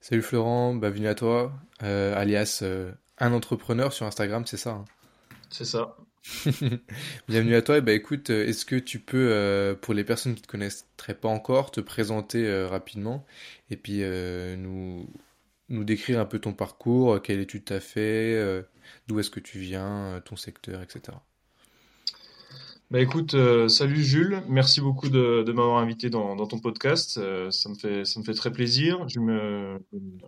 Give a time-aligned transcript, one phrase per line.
[0.00, 1.52] Salut Florent, bienvenue à toi,
[1.82, 4.70] euh, alias euh, un entrepreneur sur Instagram, c'est ça?
[4.72, 4.84] hein
[5.50, 5.96] C'est ça.
[7.28, 10.34] Bienvenue à toi, et bah écoute, euh, est-ce que tu peux, euh, pour les personnes
[10.34, 13.24] qui ne te connaîtraient pas encore, te présenter rapidement
[13.70, 15.08] et puis nous,
[15.68, 18.64] nous décrire un peu ton parcours, quelle étude tu as fait,
[19.08, 21.16] d'où est-ce que tu viens, ton secteur, etc.
[22.90, 27.18] Bah écoute, euh, salut Jules, merci beaucoup de, de m'avoir invité dans, dans ton podcast.
[27.18, 29.08] Euh, ça me fait, ça me fait très plaisir.
[29.08, 29.78] Je me,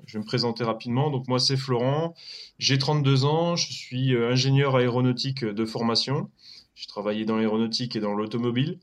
[0.07, 1.11] je vais me présenter rapidement.
[1.11, 2.15] Donc moi c'est Florent,
[2.61, 6.31] j'ai 32 ans, je suis euh, ingénieur aéronautique de formation.
[6.77, 8.79] J'ai travaillé dans l'aéronautique et dans l'automobile.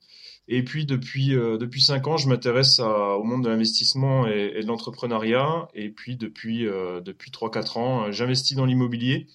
[0.49, 4.61] Et puis depuis, euh, depuis 5 ans, je m'intéresse au monde de l'investissement et, et
[4.61, 5.67] de l'entrepreneuriat.
[5.75, 9.27] Et puis depuis, euh, depuis 3-4 ans, euh, j'investis dans l'immobilier.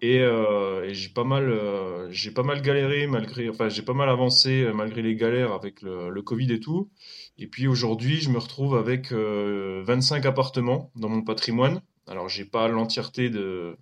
[0.00, 3.94] Et, euh, et j'ai pas mal, euh, j'ai pas mal galéré malgré, enfin j'ai pas
[3.94, 6.90] mal avancé euh, malgré les galères avec le, Covid et tout.
[7.38, 11.82] Et puis aujourd'hui, je me retrouve avec euh, 25 appartements dans mon patrimoine.
[12.06, 13.76] Alors j'ai pas l'entièreté de,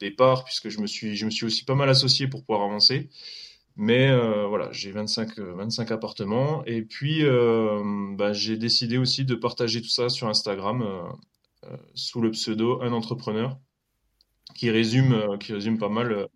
[0.00, 3.10] départ puisque je me suis, je me suis aussi pas mal associé pour pouvoir avancer.
[3.76, 6.64] Mais euh, voilà, j'ai 25, euh, 25 appartements.
[6.64, 7.82] Et puis euh,
[8.16, 11.02] bah, j'ai décidé aussi de partager tout ça sur Instagram euh,
[11.64, 13.58] euh, sous le pseudo Un Entrepreneur
[14.54, 16.26] qui résume, euh, qui résume pas mal euh,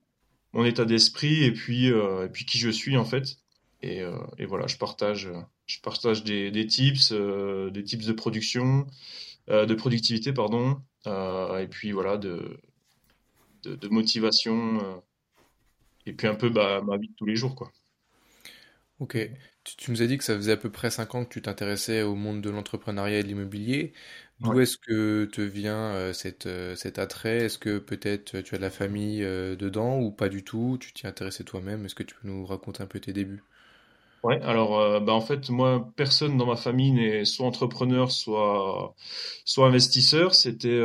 [0.52, 3.36] mon état d'esprit et puis, euh, et puis qui je suis en fait.
[3.80, 4.02] Et,
[4.38, 5.28] et voilà, je partage,
[5.66, 8.88] je partage des, des tips, des tips de production,
[9.46, 12.58] de productivité, pardon, et puis voilà, de,
[13.62, 15.00] de, motivation,
[16.06, 17.70] et puis un peu bah, ma vie de tous les jours, quoi.
[18.98, 19.16] Ok,
[19.62, 21.40] tu, tu nous as dit que ça faisait à peu près 5 ans que tu
[21.40, 23.92] t'intéressais au monde de l'entrepreneuriat et de l'immobilier.
[24.40, 24.58] D'où Ouais.
[24.58, 27.36] est-ce que te vient euh, cette, euh, cet attrait?
[27.44, 30.76] Est-ce que peut-être euh, tu as de la famille euh, dedans ou pas du tout?
[30.80, 31.84] Tu t'y intéressais toi-même?
[31.86, 33.44] Est-ce que tu peux nous raconter un peu tes débuts?
[34.24, 38.96] Ouais, alors bah en fait moi personne dans ma famille n'est soit entrepreneur soit
[39.44, 40.34] soit investisseur.
[40.34, 40.80] C'était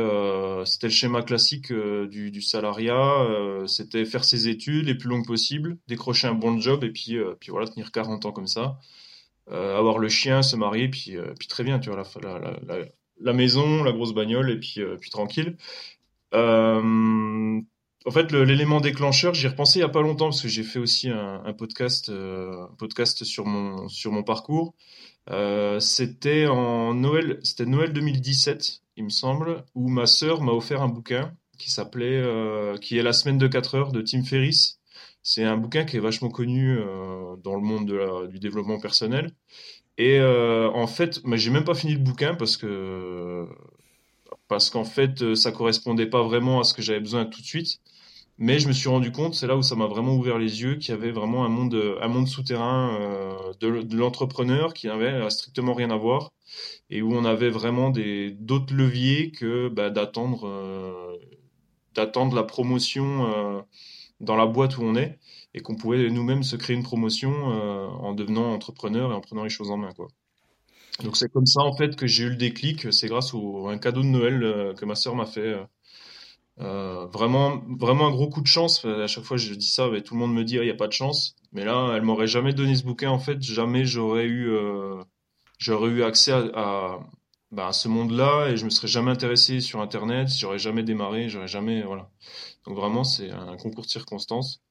[0.64, 3.26] c'était le schéma classique du, du salariat.
[3.66, 7.50] c'était faire ses études les plus longues possibles, décrocher un bon job et puis puis
[7.50, 8.78] voilà tenir 40 ans comme ça,
[9.50, 12.86] avoir le chien, se marier puis puis très bien tu vois la, la, la, la,
[13.20, 15.56] la maison, la grosse bagnole et puis euh, puis tranquille.
[16.34, 17.60] Euh,
[18.06, 20.62] en fait, l'élément déclencheur, j'y ai repensé il y a pas longtemps parce que j'ai
[20.62, 24.74] fait aussi un, podcast, euh, podcast sur mon sur mon parcours.
[25.80, 30.88] C'était en Noël, c'était Noël 2017, il me semble, où ma sœur m'a offert un
[30.88, 32.22] bouquin qui s'appelait,
[32.80, 34.80] qui est La semaine de 4 heures de Tim Ferriss.
[35.22, 36.78] C'est un bouquin qui est vachement connu
[37.42, 39.32] dans le monde du développement personnel.
[39.98, 43.46] Et euh, en fait, mais j'ai même pas fini le bouquin parce que
[44.48, 47.46] parce qu'en fait, euh, ça correspondait pas vraiment à ce que j'avais besoin tout de
[47.46, 47.80] suite.
[48.38, 50.76] Mais je me suis rendu compte, c'est là où ça m'a vraiment ouvert les yeux,
[50.76, 55.74] qu'il y avait vraiment un monde, un monde souterrain euh, de, l'entrepreneur qui n'avait strictement
[55.74, 56.32] rien à voir
[56.90, 60.48] et où on avait vraiment des d'autres leviers que bah, d'attendre
[61.94, 63.64] d'attendre la promotion
[64.20, 65.18] dans la boîte où on est
[65.54, 69.44] et qu'on pouvait nous-mêmes se créer une promotion euh, en devenant entrepreneur et en prenant
[69.44, 70.08] les choses en main, quoi.
[71.02, 72.92] Donc c'est comme ça en fait que j'ai eu le déclic.
[72.92, 75.56] C'est grâce au, à un cadeau de Noël euh, que ma sœur m'a fait.
[76.60, 78.84] euh, vraiment, vraiment un gros coup de chance.
[78.84, 80.70] À chaque fois, je dis ça, mais tout le monde me dit, Ah, il n'y
[80.72, 81.36] a pas de chance.
[81.52, 83.10] Mais là, elle m'aurait jamais donné ce bouquin.
[83.10, 84.50] En fait, jamais j'aurais eu,
[85.58, 87.00] j'aurais eu accès à, à,
[87.50, 90.28] bah, à ce monde-là et je me serais jamais intéressé sur Internet.
[90.36, 91.28] J'aurais jamais démarré.
[91.28, 92.10] J'aurais jamais, voilà.
[92.66, 94.63] Donc vraiment, c'est un concours de circonstances.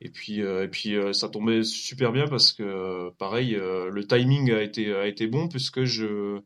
[0.00, 4.06] Et puis, euh, et puis euh, ça tombait super bien parce que, pareil, euh, le
[4.06, 6.40] timing a été, a été bon puisque je,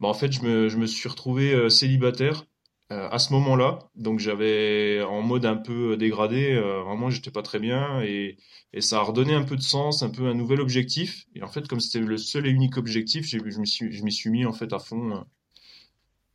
[0.00, 2.46] bah, en fait, je me, je me suis retrouvé célibataire
[2.90, 3.78] à ce moment-là.
[3.96, 8.36] Donc j'avais en mode un peu dégradé, vraiment j'étais pas très bien et,
[8.72, 11.26] et ça a redonné un peu de sens, un peu un nouvel objectif.
[11.34, 14.30] Et en fait, comme c'était le seul et unique objectif, je me suis, m'y suis
[14.30, 15.24] mis en fait à fond,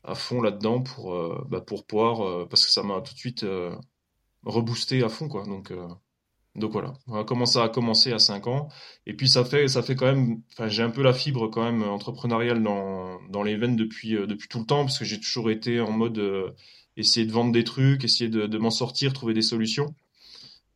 [0.03, 1.15] à fond là-dedans pour,
[1.49, 3.45] bah, pour pouvoir, parce que ça m'a tout de suite
[4.43, 5.45] reboosté à fond quoi.
[5.45, 5.71] Donc
[6.55, 6.93] donc voilà,
[7.25, 8.69] comment ça a commencé à 5 ans.
[9.05, 11.63] Et puis ça fait, ça fait quand même, enfin j'ai un peu la fibre quand
[11.63, 15.19] même entrepreneuriale dans, dans les veines depuis, euh, depuis tout le temps, parce que j'ai
[15.19, 16.51] toujours été en mode euh,
[16.99, 19.95] essayer de vendre des trucs, essayer de, m'en sortir, trouver des solutions.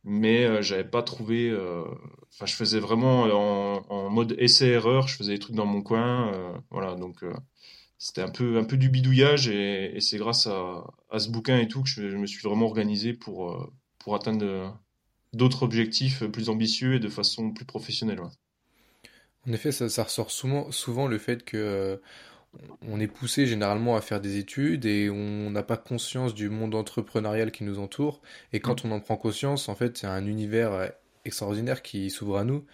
[0.04, 1.82] Mais euh, j'avais pas trouvé, euh,
[2.32, 3.22] enfin je faisais vraiment
[3.90, 7.32] en, mode essai-erreur, je faisais des trucs dans mon coin, euh, voilà, donc euh,
[7.98, 10.84] c'était un peu, un peu du bidouillage et, c'est grâce à,
[11.18, 14.44] ce bouquin et tout que je, je me suis vraiment organisé pour, euh, pour atteindre
[14.44, 14.68] euh,
[15.36, 18.20] d'autres objectifs plus ambitieux et de façon plus professionnelle.
[18.20, 18.30] ouais.
[19.46, 21.96] En effet, ça, ça ressort souvent, souvent le fait que euh,
[22.88, 26.74] on est poussé généralement à faire des études et on n'a pas conscience du monde
[26.74, 28.22] entrepreneurial qui nous entoure.
[28.52, 28.74] Et Mm.
[28.74, 30.88] quand on en prend conscience, en fait, c'est un univers euh,
[31.26, 32.64] extraordinaire qui s'ouvre à nous.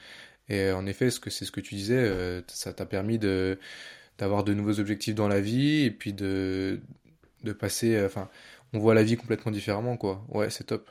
[0.49, 3.19] Et euh, en effet, ce que c'est ce que tu disais, euh, ça t'a permis
[3.19, 3.59] de
[4.19, 6.81] d'avoir de nouveaux objectifs dans la vie et puis de
[7.45, 8.31] de passer, enfin,
[8.75, 10.25] on voit la vie complètement différemment, quoi.
[10.31, 10.91] Ouais, c'est top.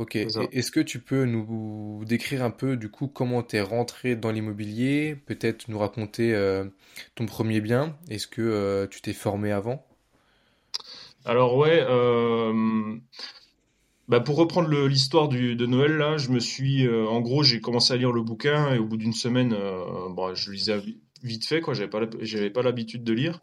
[0.00, 0.16] Ok.
[0.16, 4.32] Est-ce que tu peux nous décrire un peu, du coup, comment tu es rentré dans
[4.32, 5.14] l'immobilier?
[5.26, 6.64] Peut-être nous raconter euh,
[7.14, 7.96] ton premier bien.
[8.08, 9.84] Est-ce que euh, tu t'es formé avant?
[11.24, 12.96] Alors ouais, euh,
[14.08, 17.96] bah pour reprendre l'histoire de Noël là, je me suis, en gros, j'ai commencé à
[17.96, 19.50] lire le bouquin et au bout d'une semaine,
[20.10, 23.40] bon, je lisais vi- vite fait quoi, j'avais pas, pas l'habitude de lire.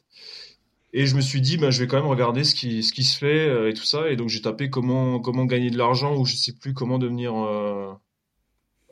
[0.98, 3.48] Et je me suis dit, bah, je vais quand même regarder ce qui, se fait
[3.48, 4.10] euh, et tout ça.
[4.10, 7.94] Et donc j'ai tapé comment, gagner de l'argent ou je sais plus comment devenir, euh,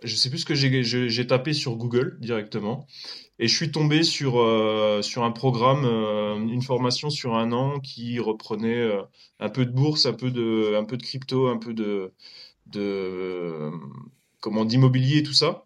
[0.03, 2.85] je sais plus ce que j'ai, tapé sur Google directement.
[3.39, 8.19] Et je suis tombé sur, euh, un programme, euh, une formation sur un an qui
[8.19, 8.87] reprenait
[9.39, 12.13] un peu de bourse, un peu de, crypto, un peu de,
[12.67, 13.71] de,
[14.41, 15.64] comment, d'immobilier et tout ça.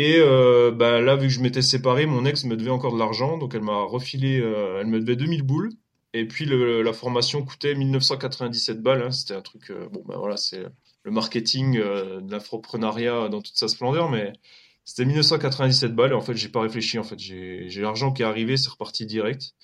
[0.00, 2.98] Et euh, bah, là, vu que je m'étais séparé, mon ex me devait encore de
[3.00, 5.70] l'argent, donc elle m'a refilé, euh, elle me devait 2000 boules.
[6.14, 9.02] Et puis la formation coûtait 1997 balles.
[9.02, 9.10] hein.
[9.10, 10.62] C'était un truc, euh, bon, bah voilà, c'est
[11.02, 14.32] le marketing de l'infoprenariat dans toute sa splendeur, mais
[14.84, 16.12] c'était 1997 balles.
[16.12, 16.98] Et en fait, j'ai pas réfléchi.
[16.98, 19.54] En fait, j'ai l'argent qui est arrivé, c'est reparti direct.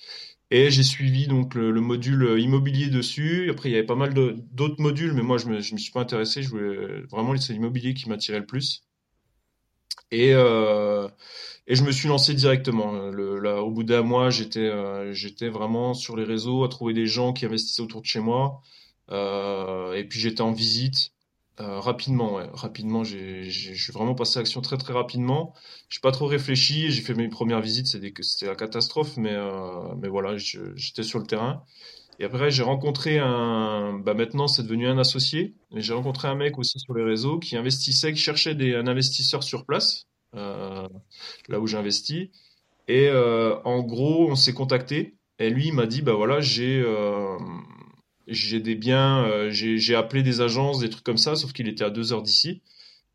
[0.51, 3.49] Et j'ai suivi donc le, le module immobilier dessus.
[3.51, 5.91] Après, il y avait pas mal d'autres modules, mais moi, je me, je me suis
[5.93, 6.43] pas intéressé.
[6.43, 8.83] Je voulais vraiment, c'est l'immobilier qui m'attirait le plus.
[10.11, 11.07] Et, euh,
[11.67, 12.93] et je me suis lancé directement.
[13.11, 17.07] Là, au bout d'un mois, j'étais euh, j'étais vraiment sur les réseaux à trouver des
[17.07, 18.61] gens qui investissaient autour de chez moi.
[19.11, 21.11] Euh, et puis j'étais en visite
[21.57, 22.39] rapidement.
[22.53, 25.53] Rapidement, je suis vraiment passé à l'action très très rapidement.
[25.89, 26.91] J'ai pas trop réfléchi.
[26.91, 29.35] J'ai fait mes premières visites, c'était la catastrophe, mais
[29.97, 31.63] mais voilà, je- j'étais sur le terrain.
[32.19, 35.53] Et après, j'ai rencontré un, bah maintenant c'est devenu un associé.
[35.75, 38.87] Et j'ai rencontré un mec aussi sur les réseaux qui investissait, qui cherchait des, un
[38.87, 40.87] investisseur sur place, euh,
[41.49, 42.29] là où j'investis.
[42.87, 45.15] Et euh, en gros, on s'est contacté.
[45.39, 47.37] Et lui, il m'a dit, bah voilà, j'ai euh,
[48.27, 51.89] j'ai des biens, j'ai appelé des agences, des trucs comme ça, sauf qu'il était à
[51.91, 52.61] deux heures d'ici.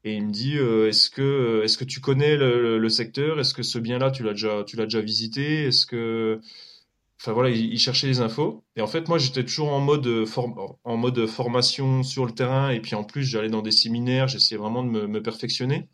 [0.05, 3.41] Et il me dit, est-ce que est-ce que tu connais le, le- le secteur?
[3.41, 5.64] Est-ce que ce bien-là, tu l'as déjà tu l'as déjà visité?
[5.67, 6.41] Est-ce que
[7.20, 8.64] Enfin voilà, il, il cherchait les infos.
[8.76, 12.32] Et en fait, moi, j'étais toujours en mode, euh, form- en mode formation sur le
[12.32, 12.70] terrain.
[12.70, 15.88] Et puis en plus, j'allais dans des séminaires, j'essayais vraiment de me, perfectionner.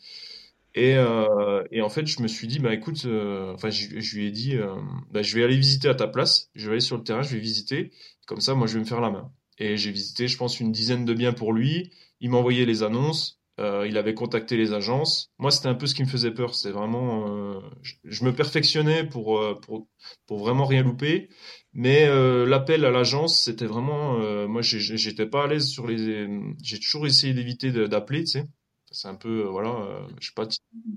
[0.75, 4.27] Et, euh, et en fait, je me suis dit, bah écoute, euh, enfin, je, lui
[4.27, 4.77] ai dit, euh,
[5.11, 6.51] bah, je vais aller visiter à ta place.
[6.55, 7.91] Je vais aller sur le terrain, je vais visiter.
[8.27, 9.33] Comme ça, moi, je vais me faire la main.
[9.59, 11.91] Et j'ai visité, je pense, une dizaine de biens pour lui.
[12.21, 13.41] Il m'envoyait les annonces.
[13.59, 15.33] Euh, il avait contacté les agences.
[15.39, 16.55] Moi, c'était un peu ce qui me faisait peur.
[16.55, 17.61] C'était vraiment, euh,
[18.05, 19.89] je, me perfectionnais pour, euh, pour,
[20.27, 21.31] pour vraiment rien louper.
[21.73, 22.07] Mais
[22.47, 24.19] l'appel à l'agence, c'était vraiment,
[24.49, 26.27] moi, j'étais pas à l'aise sur les.
[26.63, 28.45] J'ai toujours essayé d'éviter d'appeler, tu sais.
[28.91, 30.49] C'est un peu, voilà, je sais pas,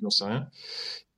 [0.01, 0.47] j'en sais rien.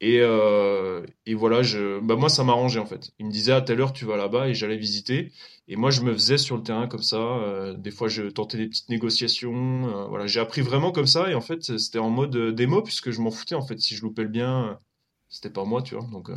[0.04, 3.12] Et, euh, et voilà, je, bah moi, ça m'arrangeait en fait.
[3.20, 5.32] Il me disait à telle heure, tu vas là-bas et j'allais visiter.
[5.68, 7.18] Et moi, je me faisais sur le terrain comme ça.
[7.18, 9.88] euh, des fois, je tentais des petites négociations.
[9.90, 11.30] euh, voilà, j'ai appris vraiment comme ça.
[11.30, 13.80] Et en fait, c'était en mode démo puisque je m'en foutais en fait.
[13.80, 14.80] Si je loupais le bien,
[15.30, 16.08] c'était pas moi, tu vois.
[16.12, 16.32] Donc,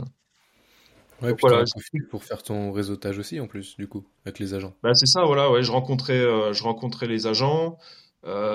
[1.23, 1.65] Ouais, donc voilà.
[2.11, 4.75] pour faire ton réseautage aussi, en plus, du coup, avec les agents.
[4.83, 5.51] Bah, c'est ça, voilà.
[5.51, 6.21] Ouais, je rencontrais,
[6.53, 7.79] je rencontrais les agents.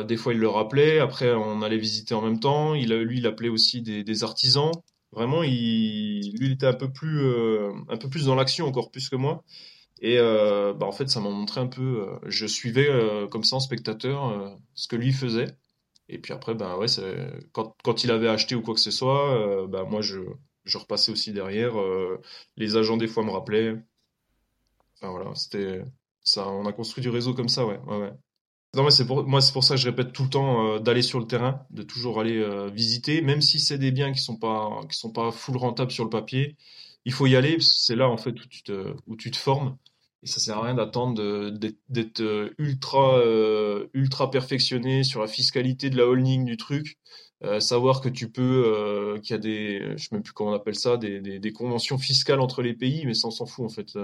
[0.07, 0.99] des fois, il le rappelait.
[0.99, 2.75] Après, on allait visiter en même temps.
[2.75, 4.71] Il lui, il appelait aussi des, des artisans.
[5.11, 8.91] Vraiment, il, lui, il était un peu plus, euh, un peu plus dans l'action, encore
[8.91, 9.43] plus que moi.
[10.01, 12.07] Et euh, bah, en fait, ça m'a montré un peu.
[12.09, 12.89] euh, je suivais
[13.31, 15.47] comme ça en spectateur ce que lui faisait.
[16.09, 16.87] Et puis après, ben ouais,
[17.53, 20.19] quand, quand il avait acheté ou quoi que ce soit, ben moi je,
[20.65, 21.73] je repassais aussi derrière.
[22.57, 23.75] les agents des fois me rappelaient.
[24.95, 25.83] Enfin voilà, c'était
[26.23, 26.47] ça.
[26.49, 28.13] On a construit du réseau comme ça, ouais, ouais, ouais.
[28.75, 30.79] Non, mais c'est pour moi, c'est pour ça que je répète tout le temps euh,
[30.79, 34.21] d'aller sur le terrain, de toujours aller euh, visiter, même si c'est des biens qui
[34.21, 36.55] sont pas qui sont pas full rentables sur le papier.
[37.05, 39.31] Il faut y aller parce que c'est là en fait où tu te où tu
[39.31, 39.77] te formes.
[40.21, 41.49] Et ça sert à rien d'attendre
[41.89, 43.19] d'être euh, ultra
[43.93, 46.97] ultra perfectionné sur la fiscalité de la holding du truc.
[47.59, 50.75] Savoir que tu peux qu'il y a des je sais même plus comment on appelle
[50.75, 53.95] ça des, des, conventions fiscales entre les pays, mais ça on s'en fout en fait.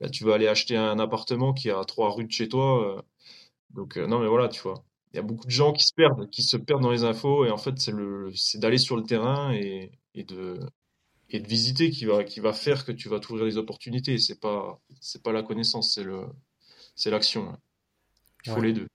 [0.00, 3.04] Là, tu vas aller acheter un appartement qui est à trois rues de chez toi.
[3.70, 4.84] Donc euh, non mais voilà, tu vois.
[5.12, 7.44] Il y a beaucoup de gens qui se perdent, qui se perdent dans les infos
[7.46, 10.60] et en fait c'est le c'est d'aller sur le terrain et, et de
[11.30, 14.18] et de visiter qui va qui va faire que tu vas t'ouvrir des opportunités.
[14.18, 16.26] C'est pas c'est pas la connaissance, c'est le
[16.96, 17.52] c'est l'action.
[18.44, 18.62] Il faut Ouais.
[18.62, 18.88] les deux.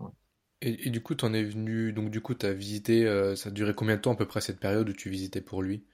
[0.00, 0.10] Ouais.
[0.62, 3.52] Et, et du coup, t'en es venu, donc du coup, t'as visité, euh, ça a
[3.52, 5.84] duré combien de temps à peu près cette période où tu visitais pour lui?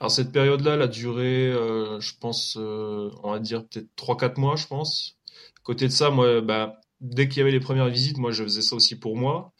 [0.00, 4.16] Alors cette période-là, elle a duré, euh, je pense, euh, on va dire peut-être trois
[4.16, 5.18] quatre mois, je pense.
[5.58, 8.42] À côté de ça, moi, bah, dès qu'il y avait les premières visites, moi je
[8.44, 9.52] faisais ça aussi pour moi.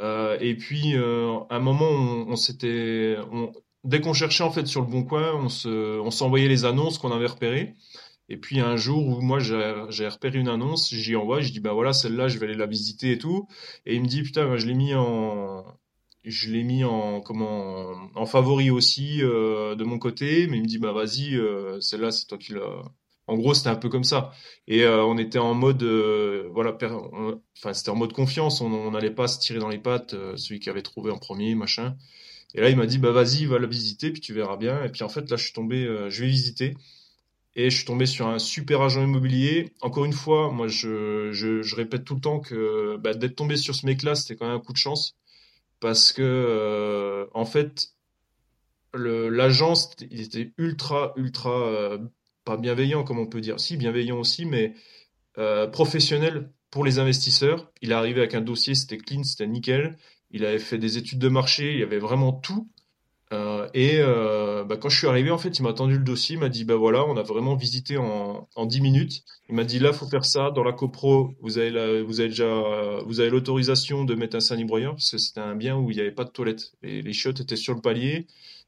[0.00, 1.90] Euh, et puis, euh, à un moment,
[2.28, 3.16] on, s'était,
[3.84, 6.98] dès qu'on cherchait en fait sur le bon coin, on se, on s'envoyait les annonces
[6.98, 7.74] qu'on avait repérées.
[8.28, 11.72] Et puis un jour où moi j'ai repéré une annonce, j'y envoie, je dis bah
[11.72, 13.46] voilà celle-là je vais aller la visiter et tout.
[13.86, 15.64] Et il me dit putain je l'ai mis en
[16.24, 20.66] je l'ai mis en comment en favori aussi euh, de mon côté, mais il me
[20.66, 21.38] dit bah vas-y
[21.80, 22.82] celle-là c'est toi qui l'as.
[23.26, 24.32] En gros c'était un peu comme ça.
[24.68, 25.82] Et euh, on était en mode
[26.52, 26.76] voilà
[27.58, 30.70] enfin c'était en mode confiance, on n'allait pas se tirer dans les pattes celui qui
[30.70, 31.96] avait trouvé en premier machin.
[32.54, 34.84] Et là il m'a dit bah vas-y va la visiter puis tu verras bien.
[34.84, 36.74] Et puis en fait là je suis tombé, je vais visiter.
[37.58, 39.72] Et je suis tombé sur un super agent immobilier.
[39.80, 43.86] Encore une fois, moi, je, répète tout le temps que bah, d'être tombé sur ce
[43.86, 45.16] mec-là, c'était quand même un coup de chance.
[45.80, 47.92] Parce que, euh, en fait,
[48.94, 51.98] l'agence, il était ultra, ultra, euh,
[52.46, 53.60] pas bienveillant, comme on peut dire.
[53.60, 54.72] Si, bienveillant aussi, mais
[55.36, 57.70] euh, professionnel pour les investisseurs.
[57.82, 59.98] Il est arrivé avec un dossier, c'était clean, c'était nickel.
[60.30, 62.70] Il avait fait des études de marché, il y avait vraiment tout.
[63.32, 66.36] Euh, et euh, bah, quand je suis arrivé, en fait, il m'a tendu le dossier,
[66.36, 69.24] il m'a dit bah voilà, on a vraiment visité en, en 10 minutes.
[69.48, 70.50] Il m'a dit là, faut faire ça.
[70.52, 72.46] Dans la copro, vous avez la, vous avez déjà,
[73.28, 76.24] l'autorisation de mettre un salibroyeur parce que c'était un bien où il n'y avait pas
[76.24, 76.72] de toilette.
[76.82, 78.26] Et les chiottes étaient sur le palier,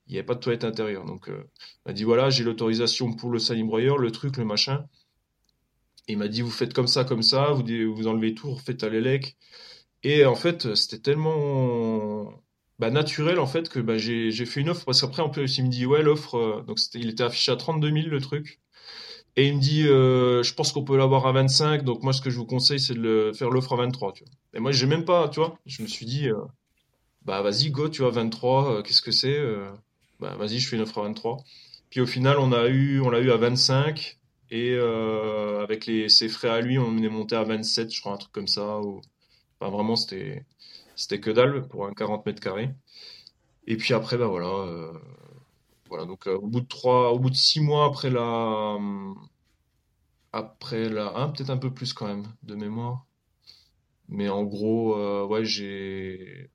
[0.09, 1.05] il n'y avait pas de toilette intérieure.
[1.05, 1.45] Donc, euh,
[1.87, 4.87] il m'a dit voilà, j'ai l'autorisation pour le salibroyeur, le truc, le machin.
[6.09, 8.59] Et il m'a dit vous faites comme ça, comme ça, vous, vous enlevez tout, vous
[8.59, 9.37] faites à l'élec.
[10.03, 12.33] Et en fait, c'était tellement
[12.79, 15.65] bah, naturel en fait que bah, j'ai fait une offre parce qu'après en plus il
[15.65, 18.61] me dit ouais l'offre euh, donc il était affiché à 32 000 le truc
[19.35, 22.21] et il me dit euh, je pense qu'on peut l'avoir à 25 donc moi ce
[22.21, 24.87] que je vous conseille c'est de faire l'offre à 23 tu vois et moi j'ai
[24.87, 26.29] même pas tu vois je me suis dit
[27.23, 29.41] bah vas-y go tu vois 23 qu'est-ce que c'est
[30.21, 31.45] bah vas-y je fais une offre à 23
[31.91, 34.19] puis au final on a eu on l'a eu à 25
[34.51, 38.17] et avec les ses frais à lui on est monté à 27 je crois un
[38.17, 38.81] truc comme ça
[39.61, 40.45] vraiment c'était
[40.99, 42.75] c'était que dalle pour un 40 mètres carrés.
[43.67, 44.49] Et puis après, bah voilà.
[44.49, 44.93] Euh,
[45.89, 48.77] voilà, donc euh, au bout de trois, au bout de six mois après la,
[50.33, 53.07] après la, hein, peut-être un peu plus quand même de mémoire.
[54.09, 56.51] Mais en gros, euh, ouais, j'ai,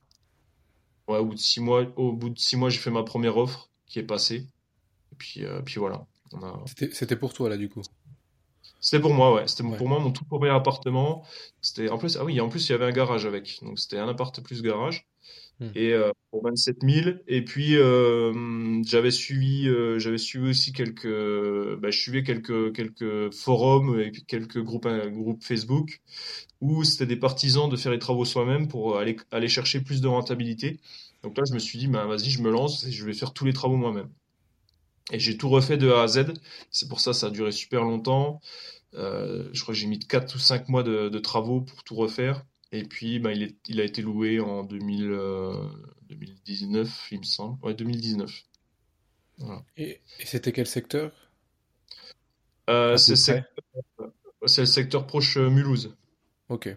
[1.07, 3.37] ouais, au bout de six mois, au bout de six mois, j'ai fait ma première
[3.37, 4.47] offre qui est passée.
[5.11, 6.05] Et puis, puis voilà.
[6.65, 7.81] C'était pour toi là du coup?
[8.79, 9.47] C'était pour moi, ouais.
[9.47, 11.23] C'était pour moi mon tout premier appartement.
[11.61, 13.59] C'était en plus, ah oui, en plus il y avait un garage avec.
[13.61, 15.07] Donc c'était un appart plus garage.
[15.59, 15.69] Hmm.
[15.75, 17.09] Et euh, pour 27 000.
[17.27, 21.07] Et puis euh, j'avais suivi, euh, j'avais suivi aussi quelques,
[21.79, 24.87] bah, je suivais quelques forums et quelques groupes
[25.41, 26.01] Facebook
[26.61, 30.79] où c'était des partisans de faire les travaux soi-même pour aller chercher plus de rentabilité.
[31.21, 33.33] Donc là je me suis dit, bah vas-y, je me lance et je vais faire
[33.33, 34.09] tous les travaux moi-même.
[35.11, 36.33] Et j'ai tout refait de A à Z.
[36.71, 38.41] C'est pour ça ça a duré super longtemps.
[38.93, 42.45] Je crois que j'ai mis 4 ou 5 mois de, travaux pour tout refaire.
[42.73, 45.15] Et puis, bah, il, est, il, a été loué en 2000,
[46.09, 47.63] 2019, euh, il me semble.
[47.63, 48.43] Ouais, 2019.
[49.77, 51.11] Et, c'était quel secteur?
[52.69, 53.43] Euh, C'est
[54.61, 55.95] le secteur proche Mulhouse.
[56.49, 56.75] Ok.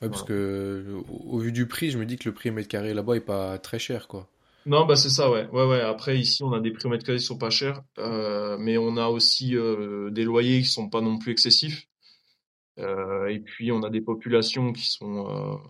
[0.00, 3.16] parce que au, vu du prix, je me dis que le prix mètre carré là-bas
[3.16, 4.30] est pas très cher, quoi.
[4.66, 5.46] Non, bah c'est ça, ouais.
[5.52, 5.80] Ouais, ouais.
[5.82, 8.78] Après, ici, on a des prix au mètre carré qui sont pas chers, euh, mais
[8.78, 11.86] on a aussi euh, des loyers qui sont pas non plus excessifs.
[12.78, 15.60] Euh, et puis, on a des populations qui sont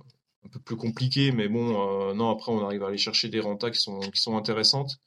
[0.44, 3.70] un peu plus compliquées, mais bon, non, après, on arrive à aller chercher des rentas
[3.70, 4.98] qui sont, qui sont intéressantes.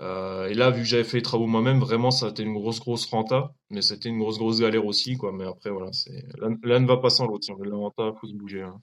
[0.00, 2.80] et là, vu que j'avais fait les travaux moi-même, vraiment, ça a été une grosse,
[2.80, 5.32] grosse renta, mais c'était une grosse, grosse galère aussi, quoi.
[5.32, 7.44] Mais après, voilà, c'est l'un ne va pas sans l'autre.
[7.44, 8.62] Si on veut de la renta, faut se bouger.
[8.62, 8.80] Hein.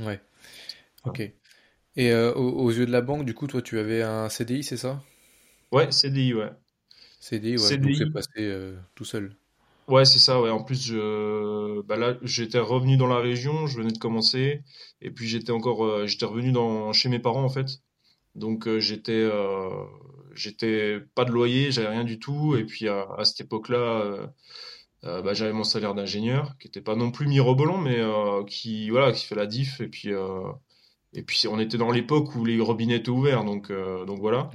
[0.00, 0.20] Ouais.
[1.04, 1.20] Ok.
[1.96, 4.76] Et euh, aux, yeux de la banque, du coup, toi, tu avais un CDI, c'est
[4.76, 5.02] ça?
[5.70, 6.50] Ouais, CDI, ouais.
[7.20, 7.58] CDI, ouais.
[7.58, 7.86] CDI.
[7.86, 9.36] Donc c'est passé euh, tout seul.
[9.88, 10.50] Ouais, c'est ça, ouais.
[10.50, 10.92] En plus,
[11.86, 14.62] bah là, j'étais revenu dans la région, je venais de commencer,
[15.00, 16.92] et puis j'étais encore, euh, j'étais revenu dans...
[16.92, 17.80] chez mes parents, en fait.
[18.34, 19.30] Donc j'étais,
[20.34, 24.32] j'étais pas de loyer, j'avais rien du tout, et puis à, cette époque-là,
[25.02, 28.00] bah, j'avais mon salaire d'ingénieur, qui était pas non plus mirobolant, mais
[28.48, 30.12] qui, voilà, qui fait la diff, et puis
[31.14, 34.50] et puis on était dans l'époque où les robinets étaient ouverts, donc euh, donc voilà.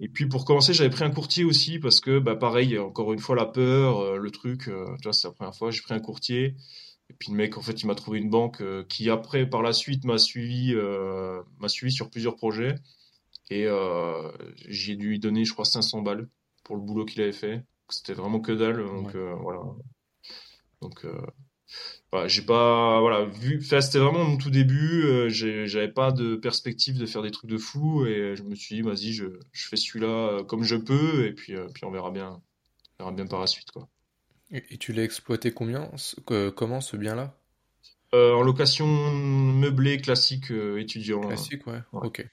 [0.00, 3.20] Et puis pour commencer, j'avais pris un courtier aussi parce que bah pareil, encore une
[3.20, 4.68] fois la peur, euh, le truc.
[4.68, 6.56] Euh, tu vois, c'est la première fois j'ai pris un courtier.
[7.10, 9.72] Et puis le mec, en fait, il m'a trouvé une banque qui après par la
[9.72, 10.74] suite m'a suivi
[11.58, 12.76] m'a suivi sur plusieurs projets.
[13.50, 13.66] Et
[14.68, 16.28] j'ai dû lui donner, je crois, 500 balles
[16.64, 17.62] pour le boulot qu'il avait fait.
[17.90, 18.78] C'était vraiment que dalle.
[18.78, 19.60] Donc voilà.
[20.80, 21.06] Donc
[22.26, 27.06] j'ai pas voilà vu c'était vraiment mon tout début euh, j'avais pas de perspective de
[27.06, 30.06] faire des trucs de fou et je me suis dit vas-y je, je, fais celui-là
[30.06, 32.40] euh, comme je peux et puis euh, puis on verra bien
[32.98, 33.88] on verra bien par la suite quoi.
[34.50, 35.90] Et, tu l'as exploité combien
[36.54, 37.34] comment ce bien là
[38.12, 42.24] en location meublée classique étudiant classique ouais, ok.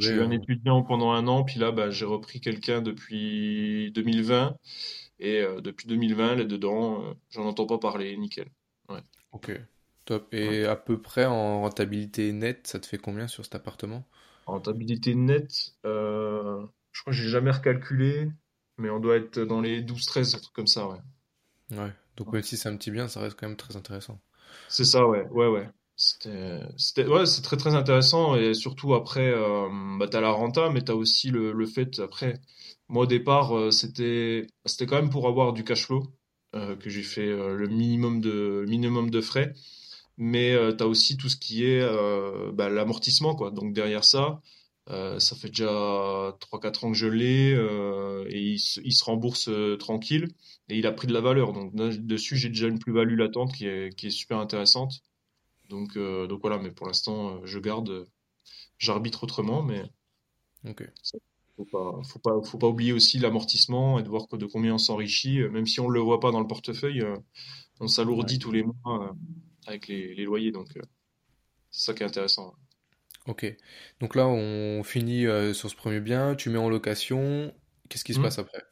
[0.00, 4.56] J'ai eu un étudiant pendant un an puis là bah, j'ai repris quelqu'un depuis 2020
[5.20, 8.50] Et depuis 2020, là-dedans, j'en entends pas parler, nickel.
[8.88, 9.02] Ouais.
[9.30, 9.52] Ok,
[10.04, 10.34] top.
[10.34, 14.04] Et à peu près en rentabilité nette, ça te fait combien sur cet appartement?
[14.44, 18.28] Rentabilité nette, je crois que j'ai jamais recalculé,
[18.76, 20.98] mais on doit être dans les 12-13, un truc comme ça, ouais.
[21.70, 24.20] Ouais, donc même si c'est un petit bien, ça reste quand même très intéressant.
[24.68, 25.68] C'est ça, ouais, ouais, ouais.
[25.96, 30.82] C'était, ouais, c'est très très intéressant et surtout après, euh, bah, t'as la renta, mais
[30.82, 32.40] t'as aussi le, le fait après.
[32.88, 36.06] Moi au départ, euh, c'était, c'était quand même pour avoir du cash flow euh,
[36.76, 39.54] que j'ai fait euh, le minimum de minimum de frais,
[40.18, 43.50] mais euh, t'as aussi tout ce qui est euh, bah, l'amortissement quoi.
[43.50, 44.40] Donc derrière ça,
[44.90, 48.92] euh, ça fait déjà trois quatre ans que je l'ai euh, et il, se il
[48.92, 50.28] se rembourse euh, tranquille
[50.68, 51.52] et il a pris de la valeur.
[51.52, 55.02] Donc dessus, j'ai déjà une plus-value latente qui est, qui est super intéressante.
[55.68, 58.06] Donc, euh, donc voilà, mais pour l'instant, euh, je garde, euh,
[58.78, 59.84] j'arbitre autrement, mais
[60.64, 60.82] Ok.
[61.56, 64.74] Faut pas, faut pas, faut pas oublier aussi l'amortissement et de voir que- de combien
[64.74, 67.16] on s'enrichit, euh, même si on le voit pas dans le portefeuille, euh,
[67.80, 68.28] on Ouais.
[68.28, 69.12] s'alourdit tous les mois euh,
[69.66, 70.68] avec les, les loyers, donc
[71.70, 72.54] c'est ça qui est intéressant.
[73.26, 73.44] Ok.
[74.00, 77.52] Donc là, on finit sur ce premier bien, tu mets en location.
[77.88, 78.20] Qu'est-ce qui se Hmm.
[78.20, 78.62] passe après?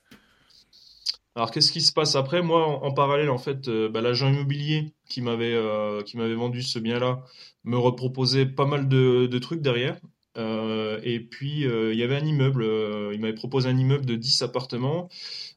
[1.35, 2.43] Alors qu'est-ce qui se passe après?
[2.43, 6.35] Moi, en, en parallèle, en fait, euh, bah, l'agent immobilier qui m'avait euh, qui m'avait
[6.35, 7.23] vendu ce bien-là
[7.65, 9.99] me reproposait pas mal de, de trucs derrière.
[10.37, 14.07] Euh, et puis, euh, il y avait un immeuble, euh, il m'avait proposé un immeuble
[14.07, 15.09] de 10 appartements.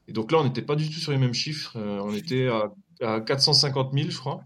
[0.06, 1.76] Et donc là, on n'était pas du tout sur les mêmes chiffres.
[1.76, 4.44] On était à, à 450 000, je crois.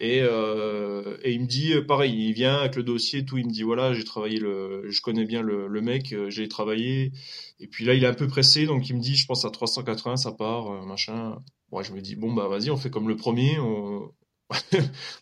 [0.00, 3.62] Et, il me dit, pareil, il vient avec le dossier, et tout, il me dit,
[3.62, 7.12] voilà, j'ai travaillé je connais bien le, le mec, j'ai travaillé.
[7.60, 9.50] Et puis là, il est un peu pressé, donc il me dit, je pense à
[9.50, 11.38] 380, ça part, machin.
[11.72, 14.10] Moi, je me dis, bon, bah vas-y, on fait comme le premier, on,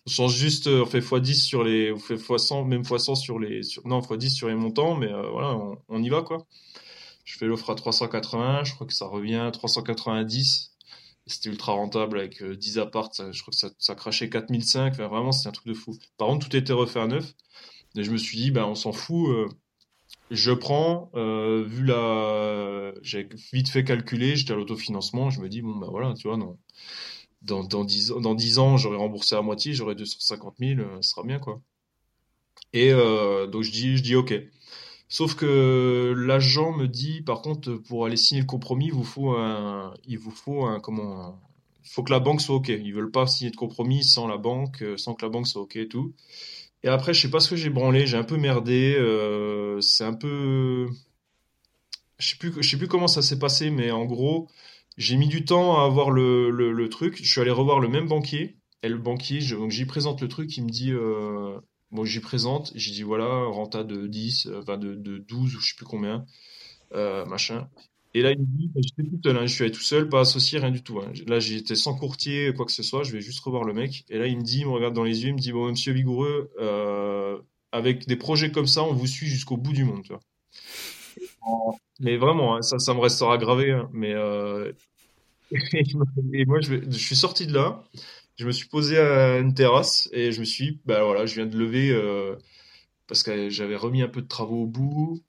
[0.07, 3.39] on change juste, euh, on fait x10 sur les, on fait x100, même x100 sur
[3.39, 6.47] les, non, x10 sur les montants, mais euh, voilà, on, y va, quoi.
[7.25, 10.73] Je fais l'offre à 380, je crois que ça revient à 390.
[11.27, 14.93] C'était ultra rentable avec euh, 10 apparts, ça- je crois que ça, ça crachait 4005,
[14.93, 15.99] enfin, vraiment c'était un truc de fou.
[16.19, 17.35] Par contre, tout était refait à neuf.
[17.97, 19.49] Et je me suis dit, bah, on s'en fout, euh,
[20.31, 22.93] je prends, euh, vu la...
[23.03, 26.37] J'ai vite fait calculer, j'étais à l'autofinancement, je me dis, bon, bah voilà, tu vois,
[26.37, 26.59] non.
[27.47, 30.99] Dans, dans 10 ans, dans 10 ans, j'aurais remboursé à moitié, j'aurais 250 000, euh,
[31.01, 31.61] ce sera bien, quoi.
[32.73, 34.35] Et euh, donc je dis, je dis OK.
[35.09, 39.31] Sauf que l'agent me dit, par contre, pour aller signer le compromis, il vous faut
[39.31, 41.41] un, il vous faut un, comment,
[41.85, 42.69] faut que la banque soit OK.
[42.69, 45.63] Ils veulent pas signer de compromis sans la banque, euh, sans que la banque soit
[45.63, 46.13] OK et tout.
[46.83, 50.05] Et après, je sais pas ce que j'ai branlé, j'ai un peu merdé, euh, c'est
[50.05, 50.87] un peu,
[52.19, 54.49] je sais sais plus comment ça s'est passé, mais en gros,
[54.97, 57.19] j'ai mis du temps à avoir le, truc.
[57.23, 58.57] Je suis allé revoir le même banquier.
[58.83, 61.59] Et le banquier, je- donc j'y présente le truc, il me dit, euh,
[61.91, 65.61] bon, j'y présente, j'ai dit voilà, renta de 10, euh, enfin de, de 12 ou
[65.61, 66.25] je sais plus combien,
[66.95, 67.69] euh, machin.
[68.15, 70.21] Et là, il me dit, j'étais tout seul, hein, je suis allé tout seul, pas
[70.21, 71.01] associé, rien du tout.
[71.01, 71.13] hein.
[71.27, 74.05] Là, j'étais sans courtier, quoi que ce soit, je vais juste revoir le mec.
[74.11, 75.71] Et là, il me dit, il me regarde dans les yeux, il me dit, bon,
[75.71, 76.51] monsieur Vigoureux,
[77.73, 80.21] avec des projets comme ça, on vous suit jusqu'au bout du monde, tu vois.
[82.01, 83.73] Mais vraiment, hein, ça, me restera gravé.
[83.73, 83.89] hein.
[83.93, 84.73] Mais euh,
[86.33, 87.85] et moi, je, suis sorti de là.
[88.37, 91.35] Je me suis posé à une terrasse et je me suis, dit, bah voilà, je
[91.37, 92.37] viens de lever euh,
[93.07, 95.23] parce que j'avais remis un peu de travaux au bout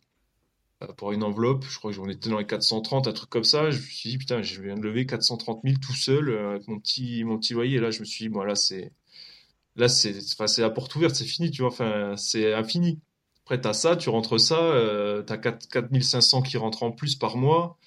[0.83, 1.65] euh, pour une enveloppe.
[1.69, 3.71] Je crois que j'en étais dans les 430, un truc comme ça.
[3.71, 6.79] Je me suis dit, putain, je viens de lever 430 000 tout seul avec mon
[6.79, 7.77] petit, mon petit loyer.
[7.77, 8.91] Et là, je me suis dit, bon, là, c'est,
[9.77, 11.71] là, c'est, enfin, c'est la porte ouverte, c'est fini, tu vois.
[11.71, 12.99] Enfin, c'est infini.
[13.47, 17.37] Après, t'as ça, tu rentres ça, euh, t'as 4, 4500 qui rentrent en plus par
[17.37, 17.79] mois.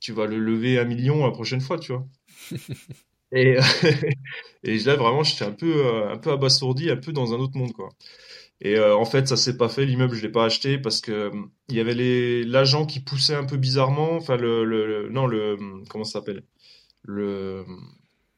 [0.00, 2.06] Tu vas le lever un million la prochaine fois, tu vois.
[3.32, 3.56] Et,
[4.64, 7.56] et là, vraiment, j'étais un peu, euh, un peu abasourdi, un peu dans un autre
[7.58, 7.90] monde, quoi.
[8.60, 9.86] Et euh, en fait, ça s'est pas fait.
[9.86, 11.30] L'immeuble, je l'ai pas acheté parce que euh,
[11.68, 14.12] il y avait les l'agent qui poussait un peu bizarrement.
[14.14, 15.58] Enfin, le, le, le- non, le
[15.90, 16.44] comment ça s'appelle?
[17.04, 17.64] Le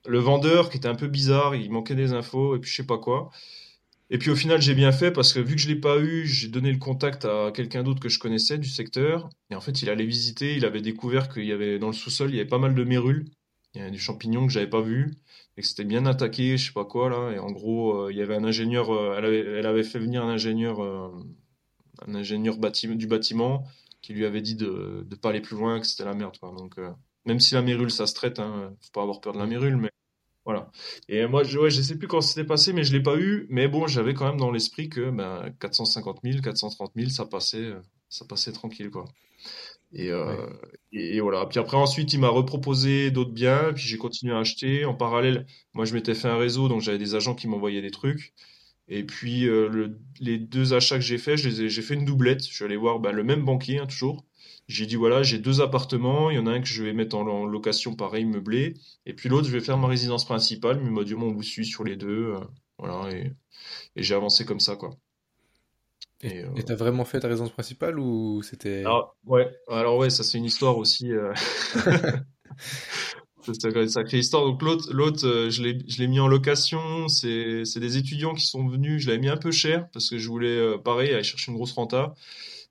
[0.06, 1.54] le vendeur qui était un peu bizarre.
[1.56, 3.30] Il manquait des infos et puis je sais pas quoi.
[4.12, 6.26] Et puis au final, j'ai bien fait parce que vu que je l'ai pas eu,
[6.26, 9.30] j'ai donné le contact à quelqu'un d'autre que je connaissais du secteur.
[9.50, 10.56] Et en fait, il allait visiter.
[10.56, 12.84] Il avait découvert qu'il y avait dans le sous-sol, il y avait pas mal de
[12.84, 13.26] mérules.
[13.74, 15.12] Il y avait du champignon que j'avais pas vu
[15.56, 17.32] et que c'était bien attaqué, je sais pas quoi là.
[17.32, 20.28] Et en gros, euh, il y avait un ingénieur, euh, elle avait, fait venir un
[20.30, 21.08] ingénieur, euh,
[22.06, 23.64] un ingénieur du bâtiment
[24.02, 26.52] qui lui avait dit de de pas aller plus loin, que c'était la merde, quoi.
[26.56, 26.76] Donc
[27.26, 29.76] même si la mérule ça se traite, hein, faut pas avoir peur de la mérule,
[29.76, 29.90] mais
[30.52, 30.70] voilà.
[31.08, 33.46] Et moi, je, ouais, je sais plus quand c'était passé, mais je l'ai pas eu.
[33.50, 37.58] Mais bon, j'avais quand même dans l'esprit que ben 450 000, 430 000, ça passait,
[37.58, 39.04] euh, ça passait tranquille, quoi.
[39.92, 40.16] Et, Ouais.
[40.18, 40.48] euh,
[40.92, 41.46] et, et voilà.
[41.46, 43.72] Puis après, ensuite, il m'a reproposé d'autres biens.
[43.74, 44.84] Puis j'ai continué à acheter.
[44.84, 47.90] En parallèle, moi, je m'étais fait un réseau, donc j'avais des agents qui m'envoyaient des
[47.90, 48.34] trucs.
[48.88, 52.44] Et puis, euh, le- les deux achats que j'ai faits, j'ai fait une doublette.
[52.46, 54.26] Je suis allé voir ben, le même banquier, hein, toujours.
[54.70, 57.16] J'ai dit voilà, j'ai deux appartements, il y en a un que je vais mettre
[57.16, 60.92] en, location pareil, meublé, et puis l'autre, je vais faire ma résidence principale, mais il
[60.92, 62.38] m'a dit, on vous suit sur les deux, euh,
[62.78, 63.32] voilà, et,
[63.96, 64.96] j'ai avancé comme ça, quoi.
[66.20, 68.80] Et euh, t'as vraiment fait ta résidence principale ou c'était...
[68.80, 71.10] Alors, ouais, alors ouais, ça c'est une histoire aussi.
[71.10, 71.32] Euh...
[73.42, 74.44] c'est une sacrée histoire.
[74.44, 77.08] Donc l'autre, l'autre, euh, je l'ai, mis en location.
[77.08, 79.02] C'est des étudiants qui sont venus.
[79.02, 81.72] Je l'avais mis un peu cher parce que je voulais, pareil, aller chercher une grosse
[81.72, 82.14] renta.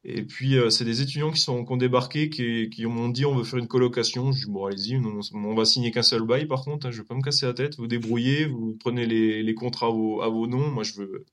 [0.05, 3.35] Et puis, euh, c'est des étudiants qui, sont, qui ont débarqué, qui, m'ont dit on
[3.35, 4.31] veut faire une colocation.
[4.31, 4.97] Je dis bon, allez-y,
[5.33, 7.53] on, va signer qu'un seul bail par contre, hein, je vais pas me casser la
[7.53, 7.75] tête.
[7.77, 10.71] Vous débrouillez, vous prenez les, contrats à vos, noms.
[10.71, 11.25] Moi, je veux.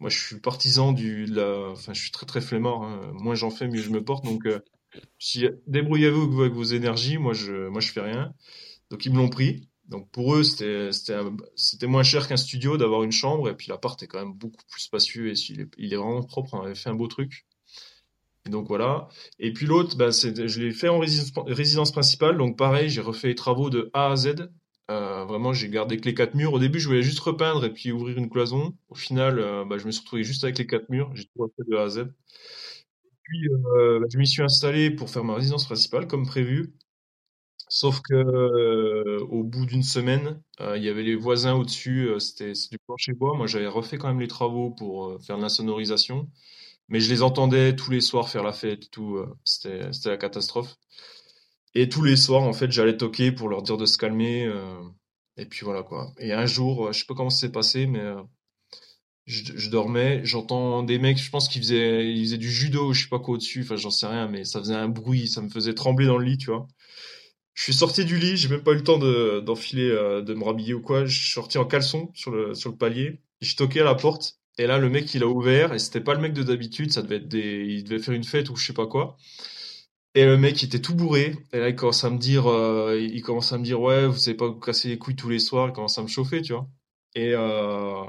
[0.00, 1.26] Moi, je suis partisan du.
[1.26, 1.70] De la...
[1.72, 2.82] Enfin, je suis très très flemmard.
[2.82, 3.12] Hein.
[3.14, 4.24] Moins j'en fais, mieux je me porte.
[4.24, 4.60] Donc, euh,
[5.66, 7.18] débrouillez-vous avec vos énergies.
[7.18, 8.32] Moi, je, moi, je fais rien.
[8.90, 9.68] Donc, ils me l'ont pris.
[9.88, 14.06] Donc pour eux, c'était moins cher qu'un studio d'avoir une chambre et puis l'appart est
[14.06, 16.54] quand même beaucoup plus spacieux et il est, il est vraiment propre.
[16.54, 17.44] On avait fait un beau truc.
[18.50, 19.08] Donc voilà.
[19.38, 22.36] Et puis l'autre, bah, je l'ai fait en résidence, principale.
[22.36, 24.50] Donc pareil, j'ai refait les travaux de A à Z.
[24.90, 26.52] Euh, vraiment, j'ai gardé que les quatre murs.
[26.52, 28.76] Au début, je voulais juste repeindre et puis ouvrir une cloison.
[28.90, 29.36] Au final,
[29.68, 31.10] bah, je me suis retrouvé juste avec les quatre murs.
[31.14, 32.04] J'ai tout refait de A à Z.
[33.22, 36.74] Puis, euh, bah, je m'y suis installé pour faire ma résidence principale, comme prévu.
[37.68, 42.08] Sauf que au bout d'une semaine, il y avait les voisins au-dessus.
[42.20, 43.36] c'était du plancher bois.
[43.36, 46.28] Moi, j'avais refait quand même les travaux pour faire de la sonorisation.
[46.88, 49.16] Mais je les entendais tous les soirs faire la fête, tout.
[49.16, 50.76] Euh, c'était, la catastrophe.
[51.74, 54.44] Et tous les soirs, en fait, j'allais toquer pour leur dire de se calmer.
[54.46, 54.80] Euh,
[55.36, 56.12] et puis voilà quoi.
[56.18, 58.22] Et un jour, je sais pas comment ça passé, mais euh,
[59.26, 63.08] je, dormais, j'entends des mecs, je pense qu'ils faisaient, ils faisaient du judo, je sais
[63.08, 65.74] pas quoi au-dessus, enfin j'en sais rien, mais ça faisait un bruit, ça me faisait
[65.74, 66.68] trembler dans le lit, tu vois.
[67.54, 70.44] Je suis sorti du lit, j'ai même pas eu le temps de, d'enfiler, de me
[70.44, 71.06] rhabiller ou quoi.
[71.06, 73.20] Je suis sorti en caleçon sur le, sur le palier.
[73.40, 76.14] Je toquais à la porte et là, le mec, il a ouvert, et c'était pas
[76.14, 78.66] le mec de d'habitude, ça devait être des, il devait faire une fête ou je
[78.66, 79.16] sais pas quoi.
[80.14, 81.36] Et le mec, il était tout bourré.
[81.52, 84.16] Et là, il commence à me dire, euh, il commence à me dire, ouais, vous
[84.16, 85.68] savez pas vous casser les couilles tous les soirs.
[85.68, 86.68] Il commence à me chauffer, tu vois.
[87.16, 88.04] Et, euh,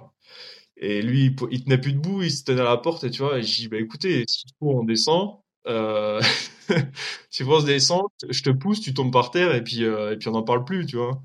[0.78, 3.38] et lui, il, tenait plus debout, il se tenait à la porte, et tu vois.
[3.40, 6.22] Et j'ai dit, bah écoutez, si on descend, euh,
[7.30, 10.28] si on descend, je te pousse, tu tombes par terre, et puis, euh, et puis
[10.30, 11.22] on n'en parle plus, tu vois.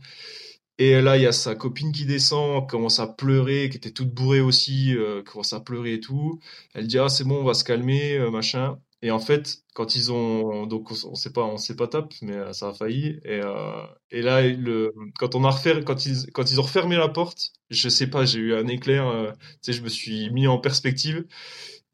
[0.81, 4.15] Et là, il y a sa copine qui descend, commence à pleurer, qui était toute
[4.15, 6.41] bourrée aussi, euh, commence à pleurer et tout.
[6.75, 8.79] Elle dit ah c'est bon, on va se calmer, euh, machin.
[9.03, 12.33] Et en fait, quand ils ont donc on sait pas, on sait pas top, mais
[12.33, 13.21] euh, ça a failli.
[13.25, 15.53] Et, euh, et là, le, quand on a
[15.85, 16.07] quand
[16.51, 19.35] ils ont refermé la porte, je sais pas, j'ai eu un éclair.
[19.67, 21.27] Je me suis mis en perspective.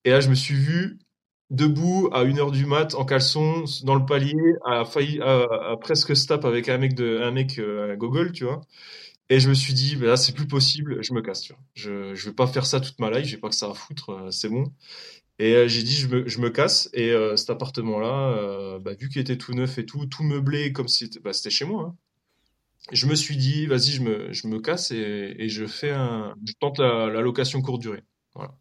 [0.05, 0.99] Et là, je me suis vu
[1.51, 6.17] debout à une heure du mat en caleçon dans le palier a failli à, presque
[6.17, 8.63] stop avec un mec de un mec euh, à Google tu vois.
[9.31, 11.63] Et je me suis dit bah là c'est plus possible je me casse tu vois.
[11.75, 14.11] Je je vais pas faire ça toute ma life j'ai pas que ça à foutre
[14.11, 14.73] euh, c'est bon.
[15.39, 19.09] Et euh, j'ai dit je me je me casse et cet appartement là bah, vu
[19.09, 21.97] qu'il était tout neuf et tout tout meublé comme si bah, c'était chez moi hein.
[22.93, 25.95] je me suis dit vas-y je me je me casse et, je fais
[26.45, 28.03] je tente la, la location courte durée.
[28.35, 28.55] Voilà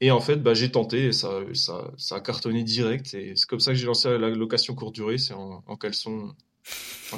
[0.00, 3.14] et en fait, bah, j'ai tenté et ça, ça, ça a cartonné direct.
[3.14, 6.34] Et c'est comme ça que j'ai lancé la location courte durée, c'est en, en caleçon.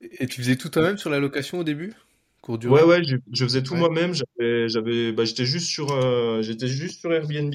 [0.00, 1.94] et tu faisais tout toi-même sur la location au début?
[2.42, 2.82] Courte durée?
[2.82, 4.12] Ouais, ouais, je, je faisais tout moi-même.
[4.12, 7.54] J'avais, j'avais, bah, j'étais juste sur, euh, j'étais juste sur Airbnb.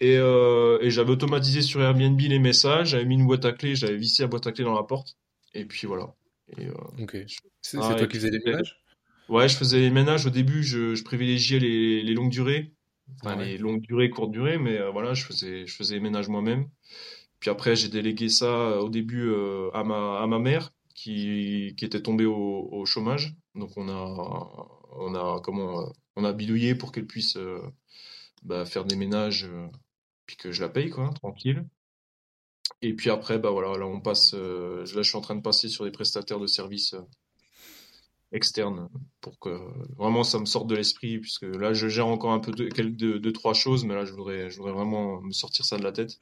[0.00, 3.76] Et, euh, et j'avais automatisé sur Airbnb les messages, j'avais mis une boîte à clé,
[3.76, 5.16] j'avais vissé la boîte à clé dans la porte.
[5.54, 6.14] Et puis voilà.
[6.58, 7.16] Et, euh, ok.
[7.62, 8.83] C'est toi qui faisais les ménages
[9.28, 12.74] Ouais, je faisais les ménages au début, je, je privilégiais les, les longues durées,
[13.22, 16.28] enfin les longues durées, courtes durées, mais euh, voilà, je faisais, je faisais les ménages
[16.28, 16.68] moi-même.
[17.40, 21.74] Puis après, j'ai délégué ça euh, au début euh, à ma, à ma mère qui,
[21.78, 23.34] qui était tombée au, au chômage.
[23.54, 27.38] Donc on a, on a comment, on a bidouillé pour qu'elle puisse
[28.42, 29.48] bah, faire des ménages,
[30.26, 31.64] puis que je la paye quoi, tranquille.
[32.82, 35.68] Et puis après, bah voilà, là on passe, là je suis en train de passer
[35.68, 36.94] sur des prestataires de services
[38.34, 38.88] externe
[39.20, 39.48] pour que
[39.96, 43.18] vraiment ça me sorte de l'esprit puisque là je gère encore un peu de, de,
[43.18, 45.92] de, trois choses mais là je voudrais je voudrais vraiment me sortir ça de la
[45.92, 46.20] tête.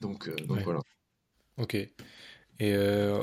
[0.00, 0.80] Donc, euh, donc voilà.
[1.58, 1.74] Ok.
[1.74, 1.92] Et
[2.60, 3.22] euh,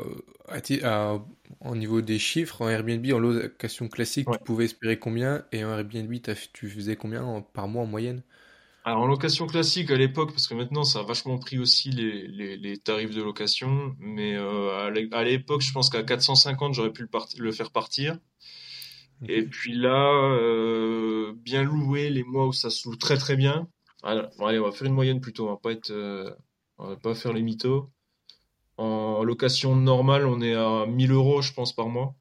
[1.61, 5.45] au niveau des chiffres en Airbnb en location classique tu pouvais espérer combien?
[5.51, 6.13] Et en Airbnb
[6.53, 8.23] tu faisais combien par mois en moyenne?
[8.85, 12.27] Alors en location classique à l'époque, parce que maintenant ça a vachement pris aussi les,
[12.27, 17.03] les, les tarifs de location, mais euh, à l'époque je pense qu'à 450 j'aurais pu
[17.03, 17.09] le,
[17.43, 18.17] le, faire partir.
[19.27, 23.67] Et puis là, euh, bien loué les mois où ça se loue très très bien.
[24.01, 26.31] Alors, bon, allez, on va faire une moyenne plutôt, on va pas être, euh,
[26.77, 27.89] on va pas faire les mythos.
[28.77, 32.15] En location normale, on est à 1000 euros, je pense, par mois.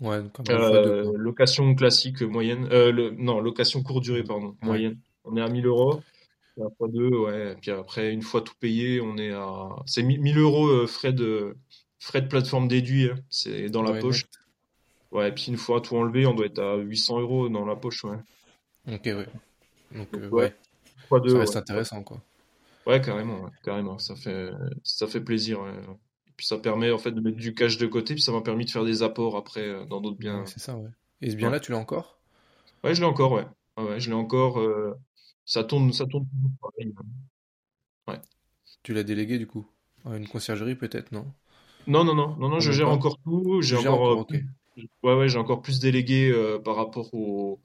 [0.00, 5.40] Ouais, euh, location classique moyenne, euh, le, non, location courte durée, pardon, moyenne on est
[5.42, 6.02] à 1000 euros.
[6.56, 7.56] fois deux, ouais.
[7.60, 9.68] Puis après, une fois tout payé, on est à.
[9.86, 11.56] C'est 1000 euros euh, frais de,
[11.98, 13.10] frais de plateforme déduits.
[13.10, 13.16] hein.
[13.30, 14.22] C'est dans la Ouais, poche.
[14.24, 14.30] net.
[15.12, 17.76] Ouais, et puis une fois tout enlevé, on doit être à 800 euros dans la
[17.76, 18.16] poche, ouais.
[18.86, 19.26] Ok, ouais.
[19.92, 20.54] Donc, Donc, euh, ouais,
[21.10, 21.60] ça reste ouais.
[21.60, 22.20] intéressant, quoi.
[22.86, 23.98] Ouais, carrément, ouais, carrément.
[23.98, 24.50] Ça fait,
[24.84, 25.72] ça fait plaisir, ouais.
[26.28, 28.40] Et puis ça permet en fait de mettre du cash de côté, puis ça m'a
[28.40, 30.46] permis de faire des apports après euh, dans d'autres biens.
[30.46, 30.88] c'est ça, ouais.
[31.22, 32.20] Et ce bien-là, tu l'as encore?
[32.84, 33.46] ouais, je l'ai encore, ouais.
[33.98, 34.58] Je l'ai encore.
[34.60, 34.94] euh,
[35.50, 36.26] Ça tourne, ça tourne
[36.62, 36.94] pareil.
[38.06, 38.20] Ouais.
[38.82, 39.66] Tu l'as délégué, du coup?
[40.04, 41.32] À une conciergerie, peut-être, non?
[41.86, 42.90] Non, non, non, non, non, je gère pas?
[42.90, 43.60] encore tout.
[43.62, 47.60] J'ai encore encore, euh, ouais, ouais, j'ai encore plus délégué euh, par rapport au,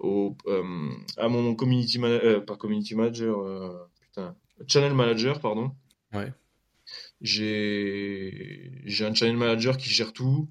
[0.00, 4.34] au euh, à mon community manager, pas community manager, putain,
[4.66, 5.72] channel manager, pardon.
[6.12, 6.32] Ouais,
[7.20, 10.48] J'ai j'ai un channel manager qui gère tout.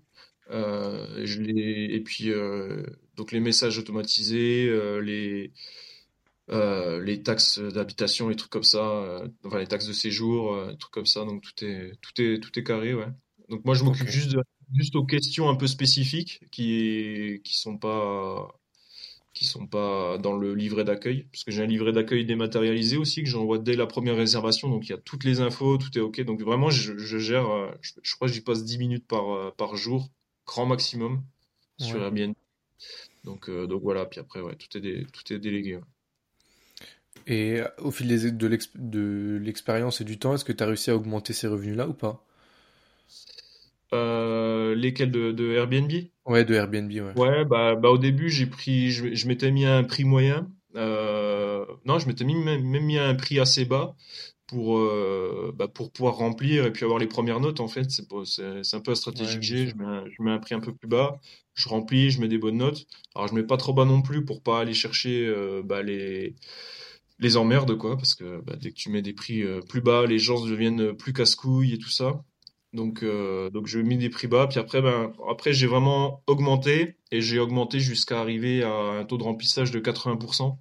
[0.50, 1.42] Je
[1.96, 2.32] et puis
[3.16, 4.70] donc les messages automatisés,
[5.02, 5.52] les
[6.50, 10.74] euh, les taxes d'habitation, les trucs comme ça, euh, enfin les taxes de séjour, euh,
[10.76, 11.26] trucs comme ça.
[11.26, 13.08] Donc tout est tout est tout est carré, ouais.
[13.50, 14.42] Donc moi je m'occupe juste de
[14.76, 18.50] juste aux questions un peu spécifiques qui qui sont pas
[19.34, 23.22] qui sont pas dans le livret d'accueil, parce que j'ai un livret d'accueil dématérialisé aussi
[23.24, 26.02] que j'envoie dès la première réservation, donc il y a toutes les infos, tout est
[26.02, 26.22] OK.
[26.22, 29.30] Donc vraiment, je, je gère, euh, je, je crois que j'y passe 10 minutes par,
[29.32, 30.10] euh, par jour,
[30.48, 31.24] grand maximum,
[31.78, 32.04] sur Ouais.
[32.04, 32.34] Airbnb.
[33.26, 35.78] Donc, donc voilà, puis après, ouais, tout est, dé- tout est délégué.
[35.78, 35.84] ouais.
[37.28, 40.64] Et euh, au fil des, de l'exp- de l'expérience et du temps, est-ce que tu
[40.64, 42.24] as réussi à augmenter ces revenus-là ou pas?
[43.94, 45.92] Euh, lesquels de, de Airbnb?
[46.26, 47.16] Ouais, de Airbnb, ouais.
[47.16, 50.52] Ouais, bah, bah au début, j'ai pris, je, je m'étais mis à un prix moyen.
[50.76, 53.96] Euh, non, je m'étais mis, même, même mis à un prix assez bas
[54.48, 57.90] pour, euh, bah, pour pouvoir remplir et puis avoir les premières notes, en fait.
[57.90, 59.68] C'est un peu la stratégie Ouais, que j'ai.
[59.68, 61.20] Je mets, un, je mets un prix un peu plus bas,
[61.56, 62.86] je remplis, je mets des bonnes notes.
[63.16, 65.34] Alors, je mets pas trop bas non plus pour pas aller chercher
[65.66, 66.36] bah, les,
[67.20, 70.06] les emmerdes, quoi, parce que bah, dès que tu mets des prix euh, plus bas,
[70.06, 72.24] les gens deviennent plus casse-couilles et tout ça.
[72.74, 74.48] Donc, euh, donc je mets des prix bas.
[74.48, 79.18] Puis après, ben, après j'ai vraiment augmenté et j'ai augmenté jusqu'à arriver à un taux
[79.18, 80.60] de remplissage de 80%.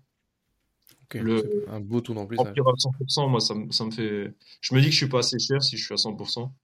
[1.05, 2.47] Ok, Le c'est un beau taux d'emplissage.
[2.47, 4.35] remplir à 100%, moi, ça, me- ça me fait.
[4.61, 6.55] Je me dis que je suis pas assez cher si je suis à 100%.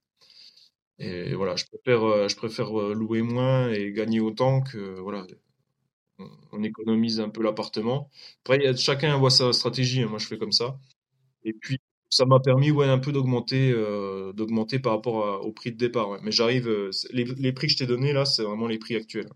[0.99, 5.25] Et voilà, je préfère, euh, je préfère euh, louer moins et gagner autant que voilà,
[6.19, 8.09] on, on économise un peu l'appartement.
[8.45, 10.01] Après, chacun voit sa stratégie.
[10.01, 10.07] hein.
[10.09, 10.79] Moi, je fais comme ça.
[11.45, 11.79] Et puis,
[12.13, 14.33] ça m'a permis, ouais, un peu d'augmenter, euh,
[14.83, 16.21] par rapport au prix de départ.
[16.23, 19.29] Mais j'arrive, euh, les, prix que je t'ai donnés là, c'est vraiment les prix actuels.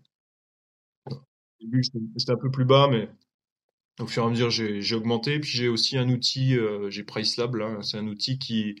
[1.10, 1.16] Au
[1.60, 3.08] début, j'étais un peu plus bas, mais
[4.00, 5.40] au fur et à mesure, j'ai, augmenté.
[5.40, 8.76] Puis j'ai aussi un outil, euh, j'ai Pricelab là, c'est un outil qui,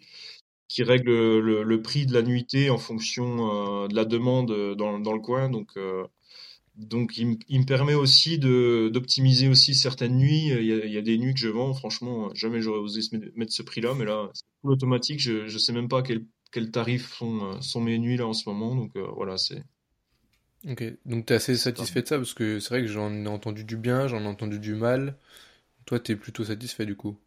[0.78, 5.50] règle le, prix de la nuitée en fonction de la demande dans, dans le coin.
[5.50, 5.76] Donc,
[6.78, 10.46] donc il, me il me permet aussi d'optimiser aussi certaines nuits.
[10.48, 13.00] Il y a, il y a des nuits que je vends, franchement, jamais j'aurais osé
[13.36, 15.20] mettre ce prix-là, mais là, c'est tout automatique.
[15.20, 18.48] Je je sais même pas quel quel tarif sont sont mes nuits là en ce
[18.48, 18.74] moment.
[18.76, 19.62] Donc euh, voilà, c'est
[20.68, 22.16] Ok, donc t'es assez c'est pas satisfait de ça?
[22.16, 25.16] Parce que c'est vrai que j'en ai entendu du bien, j'en ai entendu du mal.
[25.86, 27.18] Toi, t'es plutôt satisfait du coup?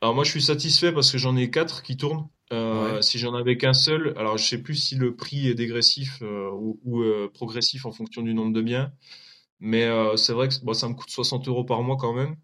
[0.00, 2.28] Alors moi je suis satisfait parce que j'en ai quatre qui tournent.
[2.50, 5.54] Ouais, Euh, si j'en avais qu'un seul, alors je sais plus si le prix est
[5.54, 8.92] dégressif euh, ou, ou, euh, progressif en fonction du nombre de biens,
[9.60, 12.36] mais c'est vrai que bon, ça me coûte 60 euros par mois quand même.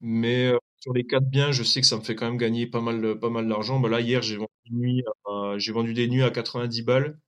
[0.00, 2.80] Mais sur les quatre biens, je sais que ça me fait quand même gagner pas
[2.82, 3.80] mal, pas mal d'argent.
[3.80, 5.04] Bah là hier j'ai vendu
[5.58, 7.18] j'ai des nuits à 90 balles,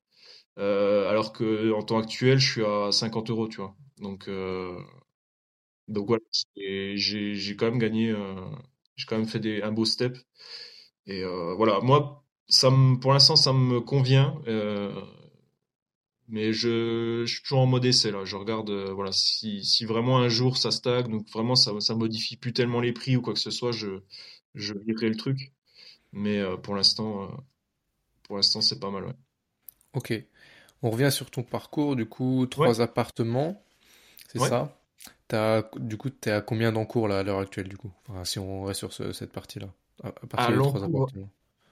[0.58, 3.76] alors que en temps actuel je suis à 50 euros, tu vois.
[4.00, 4.28] Donc
[5.88, 6.22] donc voilà,
[6.56, 8.14] j'ai quand même gagné,
[8.96, 10.16] j'ai quand même fait des, un beau step.
[11.06, 14.40] Et euh, voilà, moi, ça me, pour l'instant, ça me convient.
[14.48, 14.92] euh,
[16.28, 18.24] mais je, je suis toujours en mode essai là.
[18.24, 21.94] Je regarde, euh, voilà, si, si vraiment un jour ça stagne, donc vraiment ça, ça
[21.94, 24.00] modifie plus tellement les prix ou quoi que ce soit, je,
[24.54, 25.52] je virerai le truc.
[26.12, 27.30] Mais pour l'instant,
[28.24, 29.14] pour l'instant, c'est pas mal, ouais.
[29.94, 30.12] ok.
[30.82, 33.62] On revient sur ton parcours, du coup, Ouais, trois appartements,
[34.28, 34.50] c'est ouais.
[34.50, 34.76] ça?
[35.76, 37.92] Du coup, t'es à combien d'encours là à l'heure actuelle du coup?
[38.08, 39.68] Enfin, si on reste sur ce- cette partie-là,
[40.02, 41.30] à, l'encours, appartements.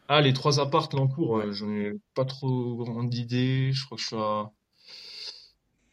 [0.09, 1.53] ah, les trois apparts, l'encours, Ouais.
[1.53, 3.73] j'en ai pas trop grande idée.
[3.73, 4.51] Je crois que je suis à,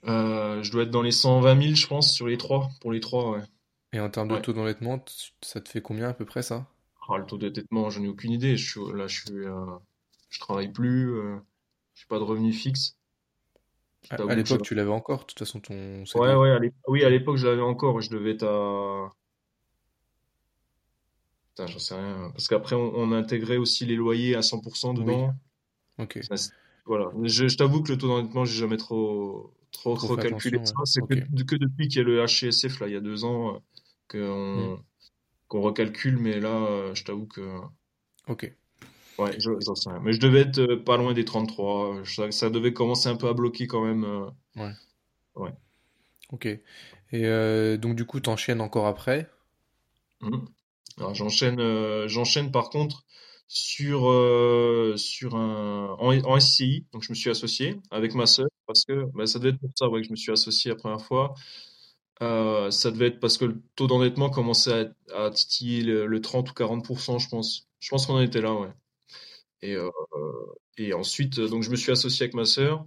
[0.08, 3.00] euh, je dois être dans les 120 000, je pense, sur les trois, pour les
[3.02, 3.42] trois, ouais.
[3.94, 4.44] Et en termes de Ouais.
[4.44, 5.04] taux d'endettement,
[5.42, 6.68] ça te fait combien à peu près ça?
[7.08, 8.58] Ah, le taux d'endettement, j'en ai aucune idée.
[8.58, 9.66] Je suis, là, je suis, euh,
[10.30, 11.38] je travaille plus, euh,
[11.96, 12.98] j'ai pas de revenus fixes.
[14.04, 14.36] Je À, je...
[14.36, 16.36] l'époque, tu l'avais encore, de toute façon, ton Ouais, CDI.
[16.36, 18.02] ouais, à l'ép- oui, à l'époque, je l'avais encore.
[18.02, 19.12] Je devais être à...
[21.56, 22.32] Putain, j'en sais rien.
[22.32, 25.34] Parce qu'après, on, on a intégré aussi les loyers à 100% Oui, dedans.
[25.98, 26.20] ok.
[26.30, 26.36] Ça,
[26.86, 27.10] Voilà.
[27.24, 30.22] Je, je t'avoue que le taux d'endettement, j'ai jamais trop, trop Trop ça.
[30.22, 30.50] ouais.
[30.84, 33.62] C'est que, depuis qu'il y a le HCSF, là, il y a deux ans,
[34.16, 34.82] euh, Hmm.
[35.48, 37.42] qu'on recalcule, mais là, je t'avoue que.
[38.28, 38.54] Ok.
[39.18, 40.00] Ouais, j'en sais rien.
[40.02, 42.04] Mais je devais être pas loin des 33.
[42.04, 44.04] Ça, ça, devait commencer un peu à bloquer quand même.
[44.58, 44.72] Ouais.
[45.36, 45.54] Ouais.
[46.34, 46.48] Ok.
[47.14, 49.30] Et donc, du coup, t'enchaînes encore après?
[50.22, 50.46] Mmh.
[50.98, 53.06] J'enchaîne, j'enchaîne par contre
[53.48, 56.86] sur, euh, sur un, en, SCI.
[56.94, 59.72] Donc, je me suis associé avec ma sœur parce que bah, ça devait être pour
[59.76, 61.34] ça que je me suis associé la première fois.
[62.22, 66.54] Euh, ça devait être parce que le taux d'endettement commençait à, titiller le, 30 ou
[66.54, 67.68] 40%, je pense.
[67.80, 68.70] Je pense qu'on en était là, ouais.
[69.62, 69.90] Et, euh,
[70.78, 72.86] et ensuite, donc, je me suis associé avec ma sœur.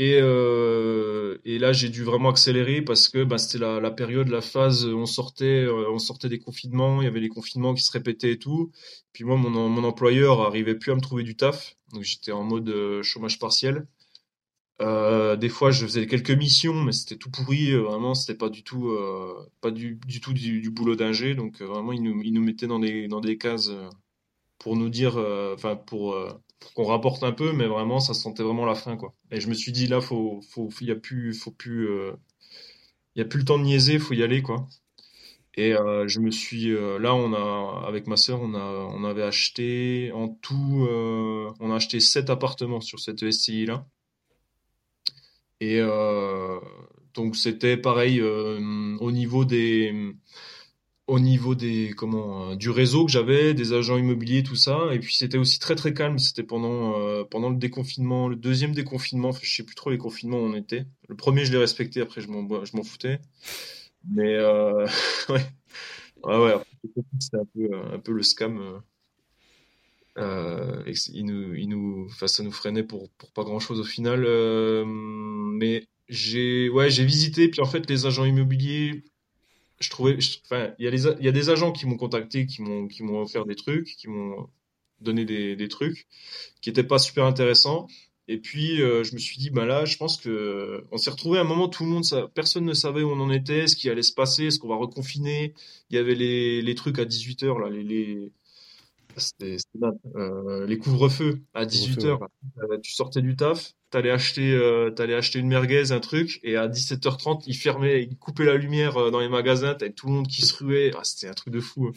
[0.00, 4.40] Et, euh, et là, j'ai dû vraiment accélérer parce que bah, c'était la, période, la
[4.40, 7.92] phase, on sortait, euh, on sortait des confinements, il y avait les confinements qui se
[7.92, 8.72] répétaient et tout.
[9.12, 12.70] Puis moi, mon, employeur arrivait plus à me trouver du taf, donc j'étais en mode
[12.70, 13.86] euh, chômage partiel.
[14.80, 17.72] Des fois, je faisais quelques missions, mais c'était tout pourri.
[17.72, 18.96] Vraiment, c'était pas du tout,
[19.60, 21.34] pas du, tout du, du boulot d'ingé.
[21.34, 23.70] Donc vraiment, ils nous, ils nous mettaient dans des, dans des cases
[24.60, 25.16] pour nous dire,
[25.54, 26.14] enfin pour
[26.60, 29.14] pour qu'on rapporte un peu, mais vraiment, ça sentait vraiment la fin, quoi.
[29.32, 32.12] Et je me suis dit, là, faut, faut, y a plus, faut plus, euh,
[33.16, 34.68] y a plus le temps de niaiser, faut y aller, quoi.
[35.56, 39.04] Et euh, je me suis, euh, là, on a, avec ma sœur, on a, on
[39.04, 40.86] avait acheté en tout,
[41.60, 43.86] on a acheté sept appartements sur cette SCI là.
[45.60, 45.80] Et
[47.14, 50.14] donc c'était pareil au niveau des
[51.10, 54.88] au niveau des comment euh, du réseau que j'avais, des agents immobiliers, tout ça.
[54.92, 56.18] Et puis c'était aussi très très calme.
[56.18, 59.32] C'était pendant euh, pendant le déconfinement, le deuxième déconfinement.
[59.32, 60.86] je sais plus trop les confinements où on était.
[61.08, 63.18] Le premier je l'ai respecté, après je m'en je m'en foutais.
[64.08, 64.86] Mais euh,
[65.28, 65.44] ouais
[66.24, 66.54] ouais ouais.
[67.32, 68.80] Un peu un peu le scam.
[70.18, 73.84] Euh, il nous, il nous, enfin, ça nous freinait pour, pour pas grand chose au
[73.84, 74.20] final.
[74.84, 77.48] mais j'ai, ouais, j'ai visité.
[77.48, 79.04] Puis en fait, les agents immobiliers,
[79.80, 83.20] je trouvais, enfin, il y a des, agents qui m'ont contacté, qui m'ont, qui m'ont
[83.22, 84.48] offert des trucs, qui m'ont
[85.00, 86.06] donné des, des trucs
[86.60, 87.88] qui étaient pas super intéressants.
[88.28, 91.38] Et puis, euh, je me suis dit, bah là, je pense que on s'est retrouvé
[91.38, 93.74] à un moment, tout le monde, ça, personne ne savait où on en était, ce
[93.74, 95.54] qui allait se passer, est-ce qu'on va reconfiner.
[95.90, 98.30] Il y avait les, les trucs à 18 h là, les, les,
[99.20, 99.56] c'était,
[100.16, 102.18] euh, les couvre-feux à 18 h
[102.58, 106.56] euh, tu sortais du taf, t'allais acheter, euh, t'allais acheter une merguez, un truc, et
[106.56, 110.28] à 17h30, ils fermaient, ils coupaient la lumière dans les magasins, t'avais tout le monde
[110.28, 111.92] qui se ruait, ah, c'était un truc de fou, hein.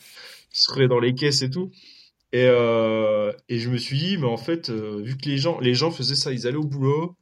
[0.51, 1.71] qui se ruait dans les caisses et tout.
[2.31, 5.73] Et, euh, et je me suis dit, mais en fait, vu que les gens, les
[5.73, 7.15] gens faisaient ça, ils allaient au boulot,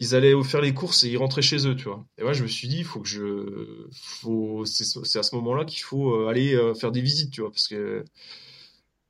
[0.00, 2.06] ils allaient faire les courses et ils rentraient chez eux, tu vois.
[2.18, 5.64] Et moi, je me suis dit, il faut que je, faut, c'est à ce moment-là
[5.64, 8.04] qu'il faut aller faire des visites, tu vois, parce que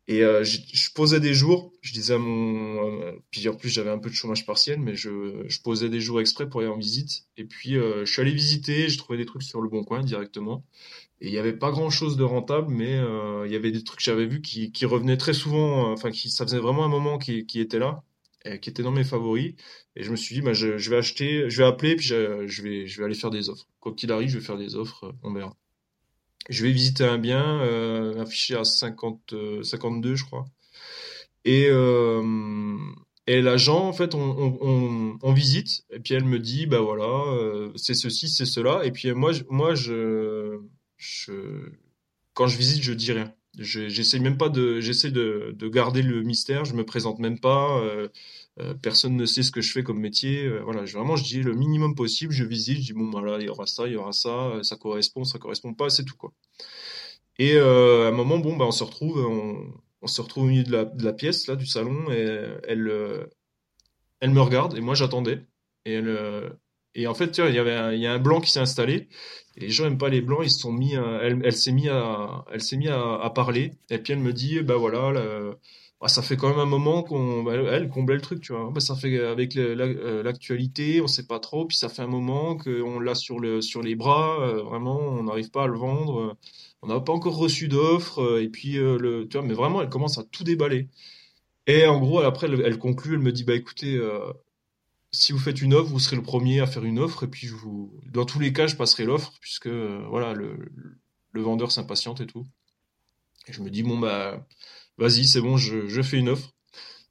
[0.08, 3.02] et euh, je, posais des jours, je disais à mon...
[3.02, 6.18] Euh, puis en plus j'avais un peu de chômage partiel, mais je, posais des jours
[6.18, 7.26] exprès pour aller en visite.
[7.36, 10.02] Et puis euh, je suis allé visiter, j'ai trouvé des trucs sur le Bon Coin
[10.02, 10.64] directement.
[11.20, 12.96] Et il n'y avait pas grand-chose de rentable, mais
[13.44, 16.44] il y avait des trucs que j'avais vus qui, revenaient très souvent, enfin qui ça
[16.44, 18.02] faisait vraiment un moment qui, qui était là,
[18.44, 19.54] et qui était dans mes favoris.
[19.96, 22.62] Et je me suis dit, bah, je, vais acheter, je vais appeler, puis je, je,
[22.62, 23.66] vais, je vais aller faire des offres.
[23.80, 25.56] Quoi qu'il arrive, je vais faire des offres, on verra
[26.48, 30.46] je vais visiter un bien euh, affiché à 50, 52, euh, je crois.
[31.44, 32.76] Et, euh,
[33.26, 37.24] et l'agent, en fait, on, visite, et puis elle me dit, bah voilà,
[37.76, 38.84] c'est ceci, c'est cela.
[38.84, 40.58] Et puis moi, moi je,
[42.34, 43.34] quand je visite, je dis rien.
[43.58, 46.64] J'essaie même pas de, j'essaie de, garder le mystère.
[46.64, 47.82] Je me présente même pas.
[48.60, 50.44] Euh, euh, personne ne sait ce que je fais comme métier.
[50.44, 52.32] Euh, voilà, vraiment, je dis le minimum possible.
[52.32, 54.76] Je visite, je dis bon, voilà, il y aura ça, il y aura ça, ça
[54.76, 56.32] correspond, ça correspond pas, c'est tout quoi.
[57.38, 59.18] Et euh, à un moment, bon, bah, on se retrouve,
[60.02, 62.16] on, se retrouve au milieu de la, de la, pièce là, du salon, et
[62.68, 63.28] elle,
[64.20, 65.44] elle me regarde et moi j'attendais.
[66.94, 69.08] Et en fait, il y avait, un, y a un blanc qui s'est installé.
[69.56, 72.44] Et les gens aiment pas les blancs, ils sont mis, elle, elle s'est mis à,
[72.72, 73.72] mis à, parler.
[73.90, 75.12] Et puis elle me dit, bah voilà.
[75.12, 75.54] Là,
[76.00, 78.70] bah, ça fait quand même un moment qu'on bah, elle comblait le truc tu vois.
[78.70, 82.56] Bah, ça fait avec euh, l'actualité on sait pas trop puis ça fait un moment
[82.56, 86.36] qu'on l'a sur le sur les bras euh, vraiment on n'arrive pas à le vendre.
[86.82, 89.88] On n'a pas encore reçu d'offre euh, et puis le tu vois mais vraiment elle
[89.88, 90.88] commence à tout déballer.
[91.66, 94.00] Et en gros après elle, conclut elle me dit bah écoutez
[95.10, 97.50] si vous faites une offre vous serez le premier à faire une offre et puis
[98.12, 100.56] dans tous les cas je passerai l'offre puisque voilà le,
[101.32, 102.46] le vendeur s'impatiente et tout.
[103.48, 104.46] Et je me dis bon bah
[104.98, 106.50] vas-y, c'est bon, je, fais une offre.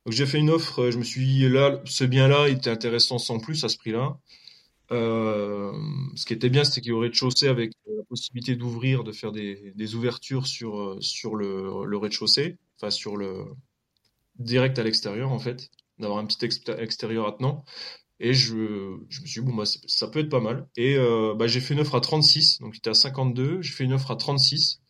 [0.06, 3.18] Donc j'ai fait une offre, euh, je me suis dit, là, ce bien-là, était intéressant
[3.18, 4.18] sans plus à ce prix-là.
[4.92, 5.74] Euh,
[6.16, 9.12] ce qui était bien, c'était qu'il y aurait de chaussée avec la possibilité d'ouvrir, de
[9.12, 13.46] faire des, ouvertures sur, euh, sur le, rez-de-chaussée, enfin sur le
[14.40, 15.70] direct à l'extérieur en fait,
[16.00, 17.66] d'avoir un petit extérieur attenant.
[18.20, 20.68] Et je, me suis dit, bon, bah, ça peut être pas mal.
[20.76, 23.74] Et euh, bah, j'ai fait une offre à 36, donc il était à 52, j'ai
[23.74, 24.82] fait une offre à 36.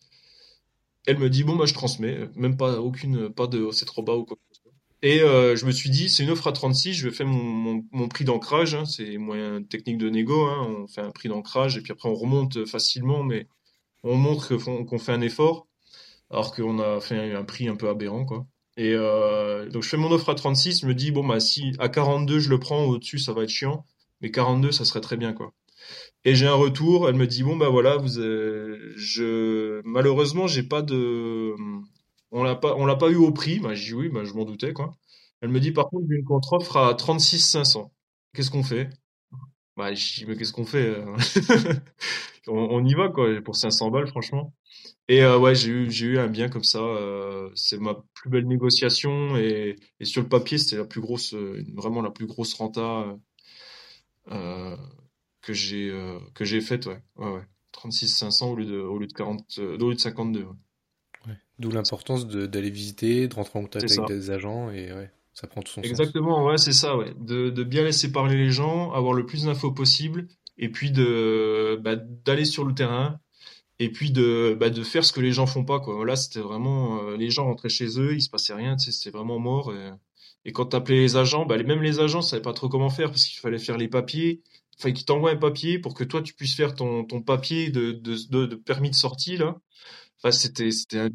[1.08, 4.16] Elle me dit bon bah je transmets, même pas aucune, pas de c'est trop bas
[4.16, 4.38] ou quoi.
[5.04, 8.08] Et euh, je me suis dit, c'est une offre à 36, je vais faire mon
[8.10, 11.82] prix d'ancrage, hein, c'est moyen technique de négo, hein, on fait un prix d'ancrage et
[11.82, 13.48] puis après on remonte facilement, mais
[14.04, 15.68] on montre qu'on fait un effort,
[16.32, 18.48] alors qu'on a fait un prix un peu aberrant, quoi.
[18.78, 21.74] Et euh, donc je fais mon offre à 36, je me dis, bon bah si
[21.80, 23.86] à 42 je le prends, au-dessus ça va être chiant,
[24.22, 25.54] mais 42 ça serait très bien, quoi.
[26.26, 30.64] Et j'ai un retour, elle me dit, bon bah voilà, vous, euh, je malheureusement j'ai
[30.64, 31.56] pas de
[32.32, 33.60] on l'a pas, on l'a pas eu au prix.
[33.60, 34.96] Bah, j'ai dit oui, bah, je m'en doutais, quoi.
[35.42, 37.92] Elle me dit, par contre, une contre-offre à 36 500.
[38.34, 38.90] Qu'est-ce qu'on fait?
[39.78, 40.96] Bah, je dis, mais qu'est-ce qu'on fait?
[40.98, 41.16] Euh?
[42.50, 44.54] On, y va, quoi, pour 500 balles, franchement.
[45.10, 46.80] Et euh, ouais, j'ai eu, j'ai eu un bien comme ça.
[47.56, 51.34] C'est ma plus belle négociation et, et sur le papier, c'était la plus grosse,
[51.76, 53.18] vraiment la plus grosse renta
[55.48, 55.94] que j'ai
[56.34, 57.02] que j'ai faite, ouais.
[57.16, 57.44] ouais, ouais.
[57.72, 60.42] 36 500 au lieu de au lieu de 40, au lieu de 52.
[60.42, 61.34] Ouais.
[61.60, 65.62] D'où l'importance d'aller visiter, de rentrer en contact avec des agents et ouais, ça prend
[65.62, 66.42] tout son Exactement, sens.
[66.42, 67.14] Exactement, ouais, c'est ça, ouais.
[67.20, 70.28] De, de, bien laisser parler les gens, avoir le plus d'infos possible
[70.58, 73.20] et puis de bah, d'aller sur le terrain
[73.80, 76.06] et puis de bah, de faire ce que les gens font pas quoi.
[76.06, 79.16] Là, c'était vraiment euh, les gens rentraient chez eux, il se passait rien, tu c'était
[79.16, 79.92] vraiment mort et,
[80.46, 83.26] et quand t'appelais les agents, bah, même les agents savaient pas trop comment faire parce
[83.26, 84.42] qu'il fallait faire les papiers,
[84.78, 87.70] il fallait qu'ils t'envoient un papier pour que toi tu puisses faire ton, ton papier
[87.72, 89.58] de, de, permis de sortie là
[90.20, 91.10] Enfin, c'était c'était un,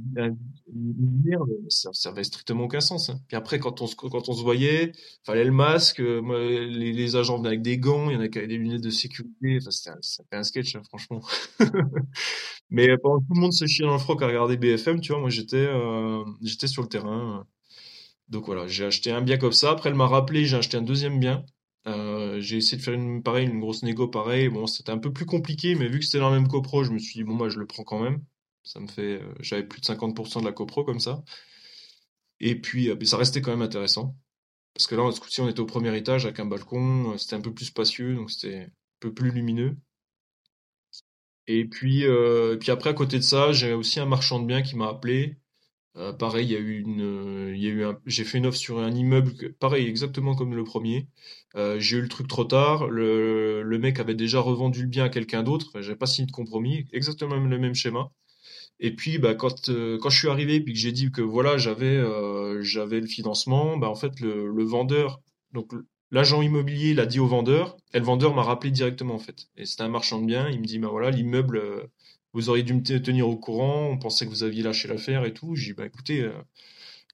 [0.72, 3.10] merde, ça, ça avait strictement aucun sens.
[3.10, 3.18] Hein.
[3.26, 4.92] Puis après, quand on se quand on se voyait,
[5.24, 5.98] fallait le masque.
[6.00, 8.58] Euh, moi, les, agents venaient avec des gants, il y en a qui avaient des
[8.58, 9.58] lunettes de sécurité.
[9.60, 11.20] Enfin, c'était un, un sketch, hein, franchement.
[12.70, 15.00] Mais euh, pendant que tout le monde se chiait dans le froc à regarder BFM,
[15.00, 17.44] tu vois, moi j'étais euh, j'étais sur le terrain.
[18.28, 19.72] Donc voilà, j'ai acheté un bien comme ça.
[19.72, 21.44] Après, elle m'a rappelé, j'ai acheté un deuxième bien.
[21.86, 24.48] Euh, j'ai essayé de faire une pareil, une grosse négo pareil.
[24.48, 26.92] Bon, c'était un peu plus compliqué, mais vu que c'était dans le même copro, je
[26.92, 28.24] me suis dit bon, moi, je le prends quand même.
[28.64, 31.22] Ça me fait, euh, j'avais plus de 50% de la copro comme ça.
[32.40, 34.16] Et puis, euh, ça restait quand même intéressant.
[34.74, 37.40] Parce que là, ce coup-ci, on était au premier étage avec un balcon, c'était un
[37.40, 38.70] peu plus spacieux, donc c'était un
[39.00, 39.76] peu plus lumineux.
[41.46, 44.62] Et puis, euh, puis après, à côté de ça, j'ai aussi un marchand de biens
[44.62, 45.38] qui m'a appelé.
[45.96, 48.46] Euh, pareil, il y a eu une, il y a eu un, j'ai fait une
[48.46, 51.08] offre sur un immeuble, pareil, exactement comme le premier.
[51.54, 52.88] Euh, j'ai eu le truc trop tard.
[52.88, 55.66] Le, le mec avait déjà revendu le bien à quelqu'un d'autre.
[55.68, 56.86] Enfin, j'avais pas signé de compromis.
[56.92, 58.10] Exactement le même schéma.
[58.80, 61.56] Et puis, bah, quand, euh, quand je suis arrivé puis que j'ai dit que voilà,
[61.58, 65.20] j'avais euh, j'avais le financement, bah, en fait, le, le vendeur,
[65.52, 65.72] donc
[66.10, 69.48] l'agent immobilier l'a dit au vendeur, et le vendeur m'a rappelé directement, en fait.
[69.56, 71.86] Et c'était un marchand de biens, il me dit, bah voilà, l'immeuble, euh,
[72.32, 75.34] vous auriez dû me tenir au courant, on pensait que vous aviez lâché l'affaire et
[75.34, 75.54] tout.
[75.56, 76.28] J'ai dit, bah écoutez,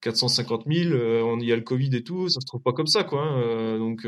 [0.03, 0.95] 450 000,
[1.25, 3.23] on y a le Covid et tout, ça se trouve pas comme ça, quoi.
[3.23, 4.07] Hein, donc,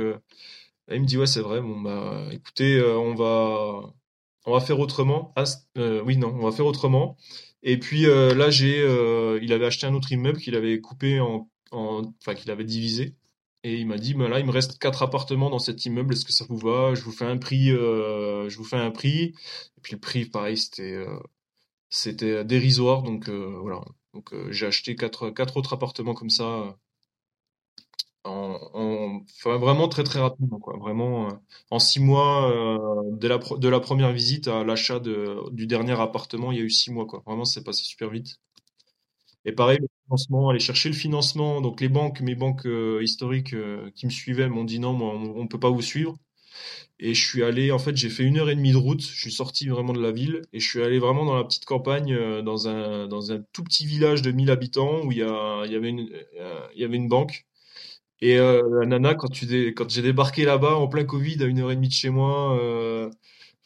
[0.91, 3.93] il me dit, ouais, c'est vrai, bon, bah écoutez, on va
[4.47, 5.33] on va faire autrement.
[5.37, 5.45] Ah,
[5.77, 7.17] oui, non, on va faire autrement.
[7.63, 11.21] Et puis euh, là, j'ai, euh, il avait acheté un autre immeuble qu'il avait coupé
[11.21, 13.15] en, enfin qu'il avait divisé.
[13.63, 16.15] Et il m'a dit, ben là, il me reste quatre appartements dans cet immeuble.
[16.15, 16.95] Est-ce que ça vous va?
[16.95, 17.71] Je vous fais un prix.
[17.71, 19.35] Euh, je vous fais un prix.
[19.79, 21.05] Et puis le prix, pareil, c'était
[21.91, 23.03] c'était dérisoire.
[23.03, 23.83] Donc voilà.
[24.15, 26.77] Donc j'ai acheté quatre quatre autres appartements comme ça
[28.25, 31.33] en, vraiment très très rapidement quoi vraiment euh,
[31.71, 35.99] en six mois euh, de la de la première visite à l'achat de du dernier
[36.01, 38.39] appartement il y a eu six mois quoi vraiment c'est passé super vite
[39.45, 39.79] et pareil
[40.51, 41.61] aller chercher le financement.
[41.61, 43.55] Donc les banques mes banques euh, historiques
[43.95, 46.17] qui me suivaient m'ont dit non moi, on, on, peut pas vous suivre.
[46.99, 49.03] Et je suis allé en fait j'ai fait une heure et demie de route.
[49.03, 51.65] Je suis sorti vraiment de la ville et je suis allé vraiment dans la petite
[51.65, 55.25] campagne dans un dans un tout petit village de 1000 habitants où il y y
[55.77, 56.09] avait une
[56.77, 57.47] y avait une banque.
[58.23, 59.73] Et euh, la nana, quand, dé...
[59.75, 62.59] quand j'ai débarqué là-bas en plein Covid à une heure et demie de chez moi,
[62.61, 63.11] euh...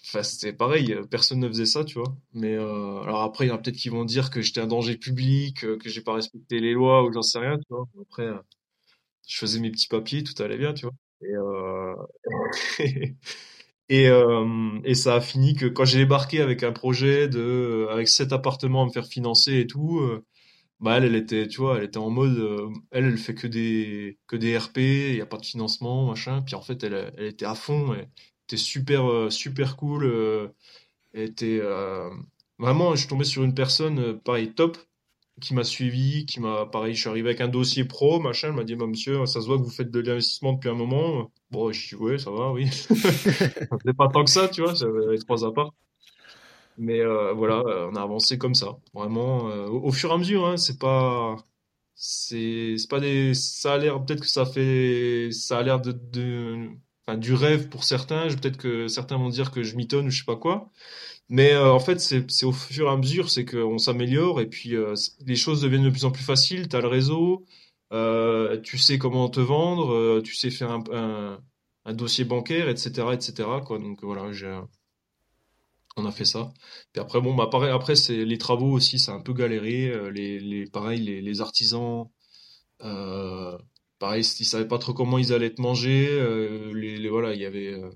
[0.04, 2.16] enfin, c'était pareil, personne ne faisait ça, tu vois.
[2.32, 3.00] Mais euh...
[3.02, 5.64] alors après, il y en a peut-être qui vont dire que j'étais un danger public,
[5.64, 7.86] euh, que j'ai pas respecté les lois ou j'en sais rien, tu vois.
[8.02, 8.38] Après, euh,
[9.26, 10.94] je faisais mes petits papiers, tout allait bien, tu vois.
[11.22, 11.94] Et, euh...
[13.92, 18.82] euh, ça a fini que quand j'ai débarqué avec un projet de, avec sept appartements
[18.82, 20.24] à me faire financer et tout, euh,
[20.80, 24.56] bah elle, était, elle était en mode, euh, elle, elle fait que des, que des
[24.58, 26.42] RP, il y a pas de financement, machin.
[26.42, 27.94] Puis en fait, elle, était à fond,
[28.44, 30.04] était super, euh, super cool.
[30.04, 30.48] Euh,
[31.12, 31.60] elle était
[32.58, 34.78] vraiment, je suis tombé sur une personne, pareil, top,
[35.40, 38.48] qui m'a suivi, qui m'a, pareil, je suis arrivé avec un dossier pro, machin.
[38.48, 40.74] Elle m'a dit, bah, monsieur, ça se voit que vous faites de l'investissement depuis un
[40.74, 41.32] moment.
[41.50, 42.66] Bon, je dis, ouais, ça va, oui.
[42.72, 45.72] ça faisait pas tant que ça, tu vois, j'avais trois apparts.
[46.76, 50.14] Mais euh, voilà, euh, on a avancé comme ça, vraiment euh, au, au, fur et
[50.14, 50.46] à mesure.
[50.46, 51.36] Hein, c'est pas,
[51.94, 55.92] c'est, c'est pas des, ça a l'air peut-être que ça fait, ça a l'air de,
[55.92, 56.70] de
[57.06, 58.28] enfin, du rêve pour certains.
[58.28, 60.70] Peut-être que certains vont dire que je mitonne ou je sais pas quoi.
[61.28, 64.74] Mais en fait, c'est au fur et à mesure, c'est qu'on s'améliore et puis
[65.26, 66.68] les choses deviennent de plus en plus faciles.
[66.68, 67.46] Tu as le réseau,
[68.62, 71.38] tu sais comment te vendre, tu sais faire un,
[71.94, 73.48] dossier bancaire, etc., etc.
[73.70, 74.30] Donc voilà,
[75.96, 76.52] on a fait ça.
[76.92, 79.88] Puis après, bon, bah, après, les travaux aussi, c'est un peu galéré.
[79.90, 82.08] Euh, les, pareil, les, artisans,
[82.82, 83.56] euh,
[83.98, 86.08] pareil, ils savaient pas trop comment ils allaient être mangés.
[86.10, 87.90] Euh, les, voilà, il y avait, euh,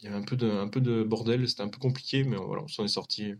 [0.00, 1.48] il y avait un peu de, un peu de bordel.
[1.48, 3.34] C'était un peu compliqué, mais voilà, on s'en est sorti.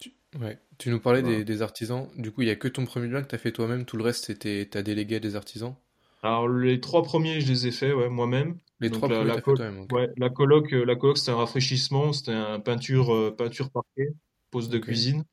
[0.00, 0.58] Tu, ouais.
[0.78, 2.08] tu nous parlais des, des, artisans.
[2.16, 3.84] Du coup, il y a que ton premier bien que tu as fait toi-même.
[3.84, 5.76] Tout le reste, c'était t'as délégué à des artisans?
[6.22, 8.58] Alors les trois premiers, je les ai faits ouais, moi-même.
[8.80, 9.78] Les Donc trois la, premiers, la, t'as fait col- toi-même.
[9.82, 9.92] ok.
[9.92, 14.08] ouais, la coloc, euh, la coloc, c'était un rafraîchissement, c'était un peinture, euh, peinture parquet,
[14.50, 15.24] pose de cuisine.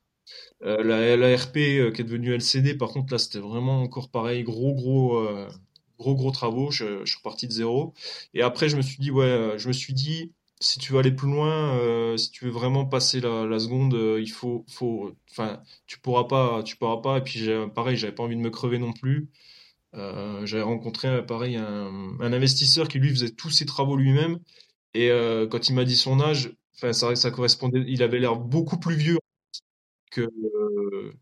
[0.63, 4.09] Euh, la, la RP euh, qui est devenue LCD, par contre là, c'était vraiment encore
[4.09, 5.47] pareil, gros gros euh,
[5.99, 6.71] gros gros travaux.
[6.71, 7.93] Je, suis reparti de zéro.
[8.33, 11.11] Et après, je me suis dit ouais, je me suis dit si tu veux aller
[11.11, 16.25] plus loin, si tu veux vraiment passer la, seconde, il faut faut, enfin, tu pourras
[16.25, 17.17] pas, tu pourras pas.
[17.19, 19.29] Et puis pareil, j'avais pas envie de me crever non plus.
[19.93, 24.39] J'avais rencontré pareil un, investisseur qui lui faisait tous ses travaux lui-même
[24.93, 25.09] et
[25.51, 29.19] quand il m'a dit son âge, enfin ça correspondait, il avait l'air beaucoup plus vieux
[30.15, 31.13] que euh,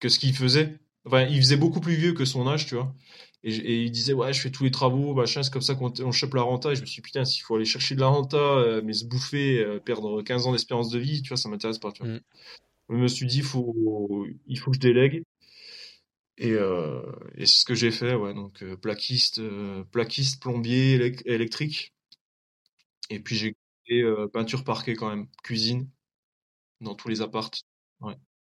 [0.00, 0.78] que ce qu'il faisait.
[1.04, 2.94] Enfin, il faisait beaucoup plus vieux que son âge, tu vois.
[3.42, 6.12] Et, il disait ouais, je fais tous les travaux, machin, c'est comme ça qu'on on
[6.12, 6.72] chope la renta.
[6.72, 8.92] Et je me suis dit, putain, s'il faut aller chercher de la renta, euh, mais
[8.92, 12.02] se bouffer, euh, perdre 15 ans d'espérance de vie, tu vois, ça m'intéresse pas, tu
[12.04, 12.12] vois.
[12.12, 12.20] Mm.
[12.90, 15.22] Je me suis dit, faut, il faut que je délègue.
[16.38, 17.02] Et, euh,
[17.36, 18.34] et c'est ce que j'ai fait, ouais.
[18.34, 19.40] Donc plaquiste,
[19.90, 21.92] plaquiste, plombier, élec- électrique.
[23.10, 23.56] Et puis j'ai
[24.02, 25.88] euh, peinture parquet quand même, cuisine
[26.80, 27.62] dans tous les appartes.
[28.00, 28.16] Ouais.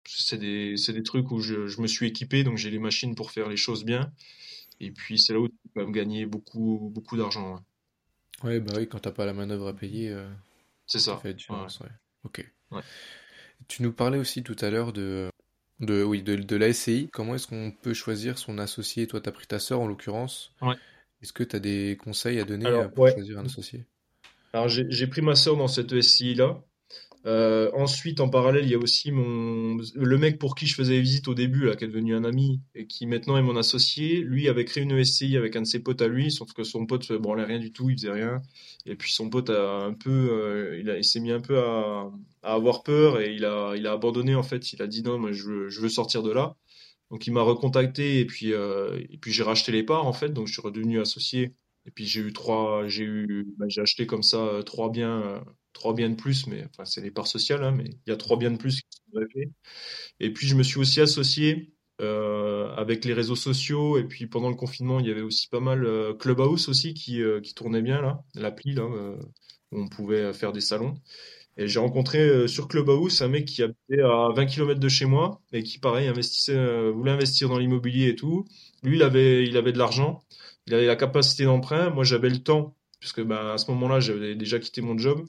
[0.07, 3.49] C'est des, trucs où je, je me suis équipé, donc j'ai les machines pour faire
[3.49, 4.13] les choses bien.
[4.81, 7.55] Et puis c'est là où tu peux me gagner beaucoup, beaucoup d'argent.
[7.55, 7.61] ouais.
[8.43, 10.27] Ouais, bah oui, quand t'as pas la main-d'œuvre à payer, euh,
[10.87, 11.89] C'est ça fait Ouais.
[12.25, 12.51] Ok.
[13.69, 15.31] Tu nous parlais aussi tout à l'heure de,
[15.81, 17.11] de, oui, de, de la SCI.
[17.13, 19.07] Comment est-ce qu'on peut choisir son associé?
[19.07, 20.55] Toi, t'as pris ta sœur en l'occurrence.
[20.63, 20.77] Ouais.
[21.23, 23.85] Est-ce que t'as des conseils à donner euh, Alors, pour choisir un associé?
[24.53, 26.61] Alors j'ai pris ma sœur dans cette SCI-là.
[27.27, 30.95] Euh, ensuite, en parallèle, il y a aussi mon le mec pour qui je faisais
[30.95, 33.57] les visites au début, là, qui est devenu un ami et qui maintenant est mon
[33.57, 34.21] associé.
[34.23, 36.87] Lui avait créé une SCI avec un de ses potes à lui, sauf que son
[36.87, 38.41] pote se branlait rien du tout, il faisait rien.
[38.87, 42.11] Et puis son pote a un peu, euh, il s'est mis un peu à,
[42.43, 44.73] avoir peur et il a, il a abandonné en fait.
[44.73, 46.57] Il a dit non, moi je veux, je veux sortir de là.
[47.11, 50.31] Donc il m'a recontacté et puis, euh, et puis j'ai racheté les parts en fait,
[50.31, 51.55] donc je suis redevenu associé.
[51.87, 55.43] Et puis j'ai eu trois, j'ai eu, bah, j'ai acheté comme ça trois biens,
[55.73, 58.17] trois biens de plus, mais enfin c'est les parts sociales, hein, mais il y a
[58.17, 59.51] trois biens de plus qui sont greffés.
[60.21, 63.99] Et puis je me suis aussi associé euh, avec les réseaux sociaux.
[63.99, 67.23] Et puis pendant le confinement, il y avait aussi pas mal euh, Clubhouse aussi qui,
[67.23, 69.19] euh, qui tournait bien là, l'appli là où
[69.73, 70.95] on pouvait faire des salons.
[71.57, 75.43] Et j'ai rencontré sur Clubhouse un mec qui habitait à 20 km de chez moi
[75.53, 78.47] et qui, pareil, investissait, voulait investir dans l'immobilier et tout.
[78.83, 80.23] Lui, il avait, il avait de l'argent,
[80.67, 81.91] il avait la capacité d'emprunt.
[81.91, 85.27] Moi, j'avais le temps, puisque ben, à ce moment-là, j'avais déjà quitté mon job.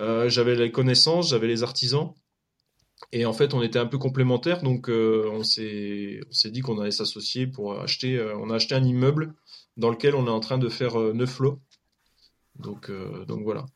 [0.00, 2.14] Euh, j'avais les connaissances, j'avais les artisans.
[3.12, 6.90] Et en fait, on était un peu complémentaires, donc euh, on s'est, dit qu'on allait
[6.90, 8.16] s'associer pour acheter.
[8.16, 9.34] euh, on a acheté un immeuble
[9.76, 11.60] dans lequel on est en train de faire neuf lots.
[12.58, 12.90] Donc,
[13.26, 13.66] donc voilà.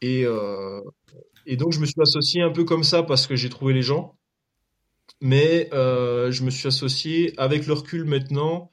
[0.00, 0.24] Et,
[1.46, 3.82] et donc, je me suis associé un peu comme ça parce que j'ai trouvé les
[3.82, 4.16] gens.
[5.20, 8.70] Mais je me suis associé avec le recul maintenant.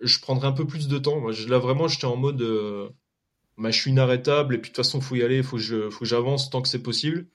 [0.00, 1.20] Je prendrai un peu plus de temps.
[1.20, 2.88] Moi, là, vraiment, j'étais en mode, euh,
[3.58, 6.04] bah, je suis inarrêtable et puis de toute façon, faut y aller, je, faut que
[6.04, 7.26] j'avance tant que c'est possible.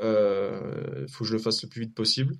[0.00, 2.36] Euh, faut que je le fasse le plus vite possible.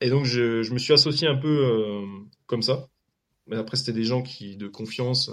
[0.00, 2.06] Et donc, je, me suis associé un peu euh,
[2.46, 2.88] comme ça.
[3.46, 5.30] Mais après, c'était des gens qui de confiance.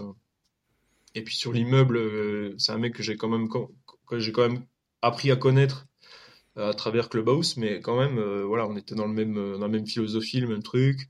[1.16, 4.66] Et puis sur l'immeuble, c'est un mec que j'ai quand même,
[5.02, 5.88] appris à connaître
[6.58, 9.88] à travers Clubhouse, mais quand même, voilà, on était dans le même, dans la même
[9.88, 11.10] philosophie, le même truc.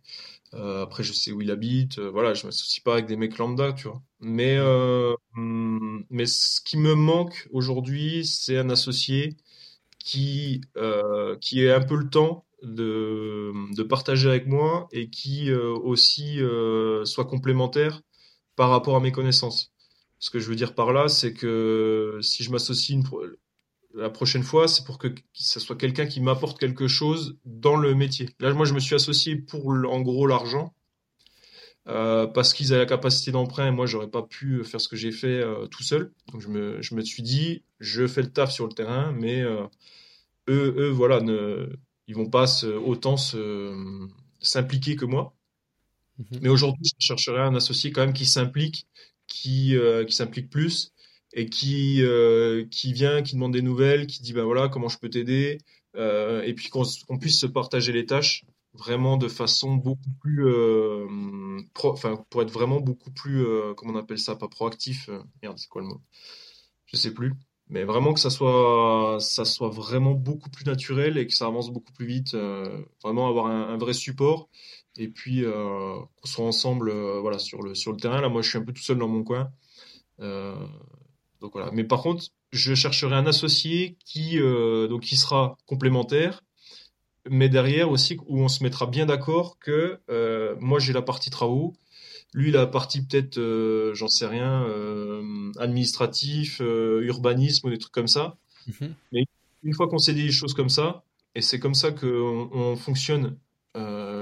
[0.53, 1.99] Euh, après, je sais où il habite.
[1.99, 4.01] euh, voilà, je m'associe pas avec des mecs lambda, tu vois.
[4.19, 9.37] Mais, euh, hum, mais ce qui me manque aujourd'hui, c'est un associé
[9.99, 15.51] qui, euh, qui ait un peu le temps de, de partager avec moi et qui
[15.53, 16.39] aussi
[17.05, 18.01] soit complémentaire
[18.55, 19.73] par rapport à mes connaissances.
[20.19, 23.03] Ce que je veux dire par là, c'est que si je m'associe une
[23.93, 27.95] la prochaine fois, c'est pour que ce soit quelqu'un qui m'apporte quelque chose dans le
[27.95, 28.29] métier.
[28.39, 30.73] Là, moi, je me suis associé pour, en gros, l'argent,
[31.87, 34.95] euh, parce qu'ils avaient la capacité d'emprunt et moi, j'aurais pas pu faire ce que
[34.95, 36.11] j'ai fait euh, tout seul.
[36.31, 39.41] Donc, je me, je me suis dit, je fais le taf sur le terrain, mais
[39.41, 39.63] euh,
[40.49, 41.69] eux, eux, voilà, ne,
[42.07, 43.17] ils vont pas se- autant
[44.39, 45.33] s'impliquer que moi.
[46.19, 46.39] Mhm.
[46.41, 48.87] Mais aujourd'hui, je chercherais un associé quand même qui s'implique,
[49.27, 49.75] qui,
[50.07, 50.93] qui s'implique plus.
[51.33, 54.97] Et qui euh, qui vient, qui demande des nouvelles, qui dit bah voilà comment je
[54.99, 55.59] peux t'aider,
[55.95, 56.83] euh, et puis qu'on
[57.19, 61.05] puisse se partager les tâches vraiment de façon beaucoup plus euh,
[61.83, 65.09] enfin pour être vraiment beaucoup plus comment on appelle ça pas proactif
[65.41, 66.01] merde c'est quoi le mot?
[66.85, 67.33] Je sais plus
[67.67, 71.69] mais vraiment que ça soit ça soit vraiment beaucoup plus naturel et que ça avance
[71.71, 72.35] beaucoup plus vite
[73.03, 74.49] vraiment avoir un, vrai support
[74.97, 78.21] et puis qu'on soit ensemble voilà sur le sur le terrain.
[78.21, 79.51] Là moi je suis un peu tout seul dans mon coin
[81.41, 81.71] donc voilà.
[81.73, 86.43] Mais par contre, je chercherai un associé qui, euh, donc, qui sera complémentaire,
[87.29, 91.29] mais derrière aussi où on se mettra bien d'accord que euh, moi j'ai la partie
[91.29, 91.73] travaux,
[92.33, 94.65] lui la partie peut-être, euh, j'en sais rien,
[95.57, 98.37] administratif, urbanisme ou des trucs comme ça.
[98.67, 98.93] Mhm.
[99.11, 99.25] Mais
[99.63, 102.75] une fois qu'on s'est dit des choses comme ça, et c'est comme ça qu'on on
[102.75, 103.37] fonctionne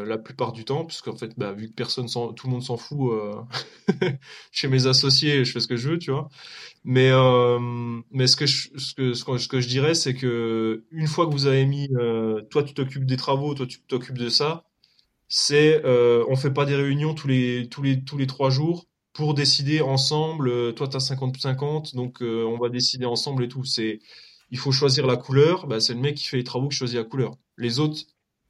[0.09, 3.11] la plupart du temps, puisqu'en fait, bah, vu que personne, tout le monde s'en fout
[4.51, 6.29] chez mes associés, je fais ce que je veux, tu vois.
[6.83, 7.59] Mais euh,
[8.11, 12.63] mais ce que je, dirais c'est que une fois que vous avez mis euh, toi
[12.63, 14.65] tu t'occupes des travaux, toi tu t'occupes de ça,
[15.27, 17.69] c'est euh, on fait pas des réunions tous les
[18.27, 20.49] trois jours pour décider ensemble.
[20.49, 23.63] Euh, toi tu as 50-50 donc euh, on va décider ensemble et tout.
[23.65, 23.99] C'est
[24.51, 25.67] il faut choisir la couleur.
[25.67, 27.35] Bah, c'est le mec qui fait les travaux qui choisit la couleur.
[27.57, 28.01] Les autres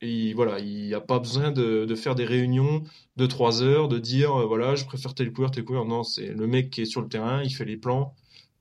[0.01, 2.83] et voilà, il n'y a pas besoin de, de, faire des réunions
[3.17, 5.85] de trois heures, de dire euh, voilà, je préfère telle couleur, telle couleur.
[5.85, 8.15] Non, c'est le mec qui est sur le terrain, il fait les plans.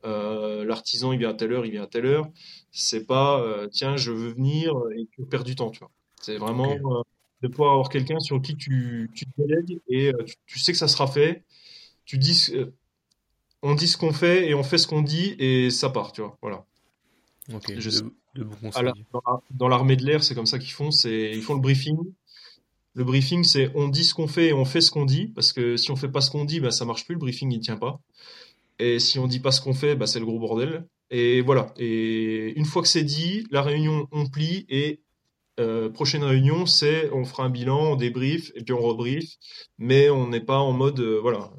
[0.04, 2.28] Euh, L'artisan, il vient à telle heure, il vient à telle heure.
[2.72, 5.90] C'est pas euh, tiens, je veux venir et tu perds du temps, tu vois.
[6.20, 7.02] C'est vraiment euh,
[7.42, 10.78] de pouvoir avoir quelqu'un sur qui tu, tu te délègues et tu, tu, sais que
[10.78, 11.44] ça sera fait.
[12.04, 12.52] Tu dis,
[13.62, 16.20] on dit ce qu'on fait et on fait ce qu'on dit et ça part, tu
[16.20, 16.36] vois.
[16.42, 16.64] Voilà.
[17.54, 17.72] Ok.
[17.78, 18.02] Je sais
[19.50, 20.90] dans l'armée de l'air, c'est comme ça qu'ils font.
[20.90, 21.98] C'est ils font le briefing.
[22.94, 25.52] Le briefing, c'est on dit ce qu'on fait et on fait ce qu'on dit, parce
[25.52, 27.14] que si on fait pas ce qu'on dit, bah ça marche plus.
[27.14, 28.00] Le briefing il tient pas.
[28.78, 30.86] Et si on dit pas ce qu'on fait, bah c'est le gros bordel.
[31.10, 31.72] Et voilà.
[31.78, 35.00] Et une fois que c'est dit, la réunion on plie et
[35.60, 39.36] euh, prochaine réunion, c'est on fera un bilan, on débrief et puis on rebrief,
[39.78, 41.50] mais on n'est pas en mode euh, voilà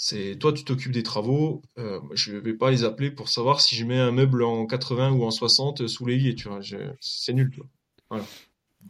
[0.00, 1.60] c'est toi, tu t'occupes des travaux.
[1.76, 5.10] Euh, je vais pas les appeler pour savoir si je mets un meuble en 80
[5.10, 6.36] ou en 60 sous l'évier.
[6.36, 6.60] Tu vois,
[7.00, 7.50] c'est nul.
[7.50, 7.68] Tu vois.
[8.08, 8.24] Voilà.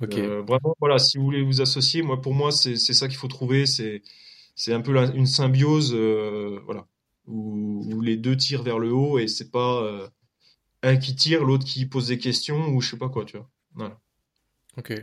[0.03, 0.19] Ok.
[0.19, 3.27] Euh, vraiment, voilà, si vous voulez vous associer, moi, pour moi, c'est ça qu'il faut
[3.27, 3.65] trouver.
[3.65, 4.03] C'est
[4.55, 6.87] c'est un peu une symbiose, euh, voilà,
[7.27, 10.07] où, où, les deux tirent vers le haut et c'est pas euh,
[10.83, 13.25] un qui tire, l'autre qui pose des questions ou je sais pas quoi.
[13.25, 13.49] Tu vois.
[13.75, 13.99] Voilà.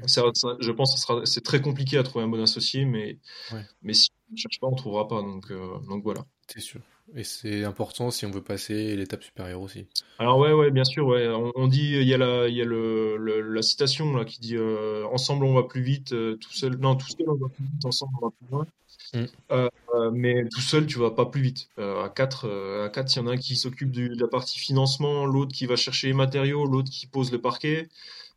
[0.06, 0.24] Ça,
[0.60, 3.18] je pense que c'est très compliqué à trouver un bon associé, mais,
[3.52, 3.66] ouais.
[3.82, 5.22] mais si on ne cherche pas, on ne trouvera pas.
[5.22, 6.26] Donc, euh, donc voilà.
[6.48, 6.82] C'est sûr.
[7.16, 9.86] Et c'est important si on veut passer l'étape supérieure aussi.
[10.18, 11.06] Alors ouais, ouais, bien sûr.
[11.06, 11.28] Ouais.
[11.28, 14.26] On, on dit, il y a la, il y a le, le, la citation là
[14.26, 17.36] qui dit euh, ensemble on va plus vite, euh, tout seul, non, tout seul on
[17.36, 18.68] va plus vite, ensemble on va plus loin.
[19.14, 19.26] Mm.
[19.52, 21.70] Euh, mais tout seul tu vas pas plus vite.
[21.78, 22.50] À quatre,
[22.84, 25.68] à quatre, il y en a un qui s'occupe de la partie financement, l'autre qui
[25.68, 27.88] va chercher les matériaux, l'autre qui pose le parquet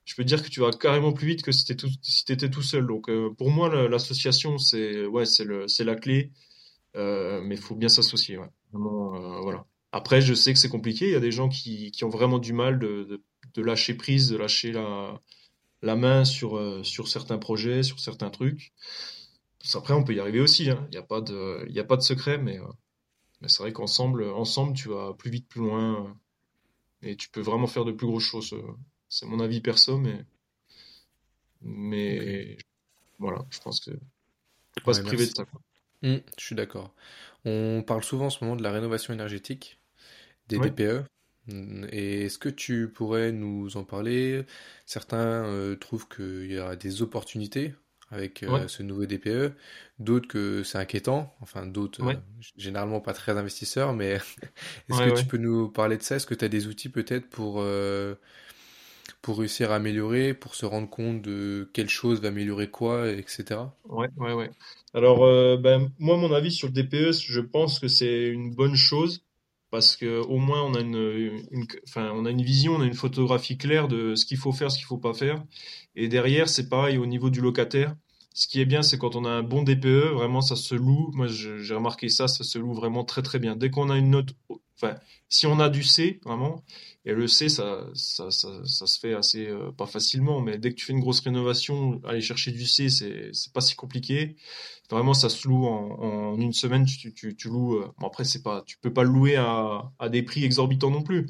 [0.08, 2.86] je peux dire que tu vas carrément plus vite que si tu étais tout seul.
[2.86, 5.24] Donc euh, pour moi, l'association, c'est ouais,
[5.80, 6.32] la clé,
[6.96, 8.38] euh, mais il faut bien s'associer.
[8.38, 9.66] Euh, voilà.
[9.92, 11.08] Après, je sais que c'est compliqué.
[11.08, 14.30] Il y a des gens qui, qui ont vraiment du mal de, de, lâcher prise,
[14.30, 15.20] de lâcher la,
[15.82, 18.72] la main sur, sur certains projets, sur certains trucs.
[19.74, 20.70] Après, on peut y arriver aussi.
[20.70, 20.86] Hein.
[20.88, 22.58] Il n'y a, pas de, a pas de secret, mais,
[23.42, 26.16] mais c'est vrai qu'ensemble, ensemble, tu vas plus vite, plus loin.
[27.02, 28.54] et tu peux vraiment faire de plus grosses choses.
[29.08, 30.24] C'est mon avis perso, mais,
[31.62, 32.58] mais
[33.18, 35.46] voilà, je pense que faut pas se priver de ça.
[36.02, 36.94] Mmh, je suis d'accord.
[37.44, 39.80] On parle souvent en ce moment de la rénovation énergétique
[40.48, 41.04] des DPE.
[41.90, 44.44] Et est-ce que tu pourrais nous en parler?
[44.84, 47.74] Certains euh, trouvent qu'il y a des opportunités
[48.10, 49.52] avec euh, ce nouveau DPE,
[49.98, 52.14] d'autres que c'est inquiétant, enfin d'autres euh,
[52.56, 54.12] généralement pas très investisseurs, mais
[54.88, 56.16] est-ce que tu peux nous parler de ça?
[56.16, 57.62] Est-ce que tu as des outils peut-être pour
[59.22, 63.60] pour réussir à améliorer, pour se rendre compte de quelle chose va améliorer quoi, etc.
[63.88, 64.50] Ouais, ouais, ouais.
[64.94, 68.76] Alors, euh, ben, moi, mon avis sur le DPE, je pense que c'est une bonne
[68.76, 69.24] chose
[69.70, 71.66] parce que au moins on a une, une,
[71.96, 74.78] on a une vision, on a une photographie claire de ce qu'il faut faire, ce
[74.78, 75.44] qu'il faut pas faire.
[75.94, 77.94] Et derrière, c'est pareil au niveau du locataire.
[78.34, 81.10] Ce qui est bien, c'est quand on a un bon DPE, vraiment, ça se loue.
[81.14, 83.56] Moi, j'ai remarqué ça, ça se loue vraiment très très bien.
[83.56, 84.30] Dès qu'on a une note,
[84.76, 84.94] enfin,
[85.28, 86.62] si on a du C, vraiment,
[87.08, 90.74] et le C, ça, ça, ça, se fait assez, euh, pas facilement, mais dès que
[90.74, 94.36] tu fais une grosse rénovation, aller chercher du C, c'est, pas si compliqué.
[94.90, 97.76] Vraiment, ça se loue en, une semaine, tu, tu, tu loues.
[97.76, 100.90] Euh, bon, après, c'est pas, tu peux pas le louer à, à des prix exorbitants
[100.90, 101.28] non plus,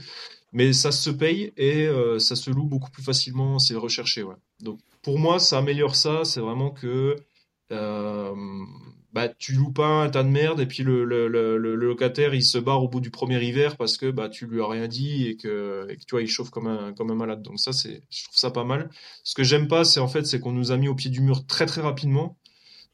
[0.53, 4.35] mais ça se paye et euh, ça se loue beaucoup plus facilement, c'est recherché, ouais.
[4.59, 7.15] Donc, pour moi, ça améliore ça, c'est vraiment que
[9.19, 11.05] bah tu loues pas un tas de merde et puis le,
[11.75, 14.69] locataire il se barre au bout du premier hiver parce que bah tu lui as
[14.69, 17.43] rien dit et que, et tu vois il chauffe comme un malade.
[17.43, 18.91] Donc ça c'est je trouve ça pas mal.
[19.25, 21.45] Ce que j'aime pas c'est en fait qu'on nous a mis au pied du mur
[21.47, 22.39] très très rapidement.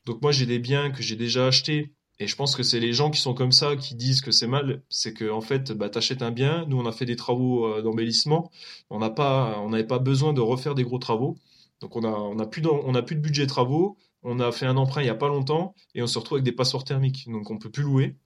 [0.06, 2.94] Donc moi j'ai des biens que j'ai déjà achetés et je pense que c'est les
[2.94, 5.90] gens qui sont comme ça qui disent que c'est mal, c'est que en fait bah
[5.90, 8.50] t'achètes un bien, nous on a fait des travaux euh, d'embellissement,
[8.88, 11.36] on n'a pas n'avait pas besoin de refaire des gros travaux.
[11.80, 14.76] Donc on a a plus on a plus de budget travaux, on a fait un
[14.76, 17.28] emprunt il y a pas longtemps et on se retrouve avec des passoires thermiques.
[17.28, 18.16] Donc on peut plus louer.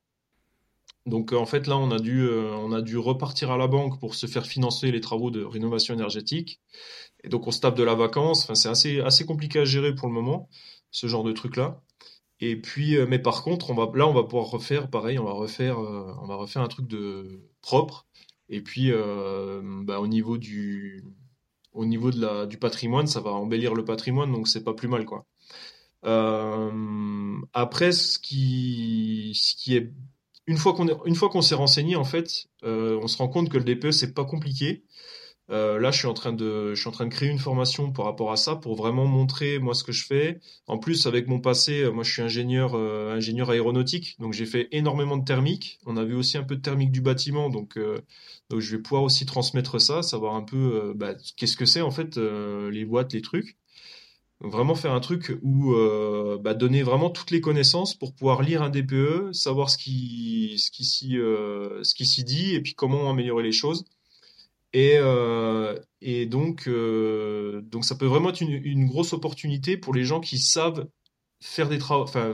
[1.07, 3.99] Donc en fait là on a dû euh, on a dû repartir à la banque
[4.01, 6.61] pour se faire financer les travaux de rénovation énergétique.
[7.25, 10.15] Et donc on se tape de la vacance, c'est assez compliqué à gérer pour le
[10.15, 10.49] moment
[10.91, 11.83] ce genre de truc là.
[12.41, 15.79] Et puis euh, mais par contre, là on va pouvoir refaire pareil, on va refaire
[15.81, 18.07] euh, on va refaire un truc de propre
[18.49, 18.93] et puis
[19.85, 21.05] bah, au niveau du
[21.73, 25.27] au niveau du patrimoine, ça va embellir le patrimoine, donc c'est pas plus mal, quoi.
[26.05, 29.33] Euh, après, ce qui,
[29.69, 29.93] est
[30.47, 33.91] une fois qu'on s'est renseigné, en fait, euh, on se rend compte que le DPE
[33.91, 34.85] c'est pas compliqué.
[35.51, 36.75] Euh, là, je suis en train de,
[37.11, 40.41] créer une formation par rapport à ça pour vraiment montrer moi ce que je fais.
[40.67, 42.75] En plus, avec mon passé, moi je suis ingénieur,
[43.51, 45.79] aéronautique, donc j'ai fait énormément de thermique.
[45.87, 47.79] On a vu aussi un peu de thermique du bâtiment, donc
[48.51, 51.91] donc je vais pouvoir aussi transmettre ça, savoir un peu bah, qu'est-ce que c'est en
[51.91, 53.57] fait les boîtes, les trucs
[54.41, 58.63] vraiment faire un truc où euh, bah, donner vraiment toutes les connaissances pour pouvoir lire
[58.63, 61.83] un DPE, savoir ce qui ce qui s'y euh,
[62.25, 63.85] dit et puis comment améliorer les choses.
[64.75, 70.05] Et, euh, et donc euh, donc ça peut vraiment être une, grosse opportunité pour les
[70.05, 70.89] gens qui savent
[71.41, 71.79] faire des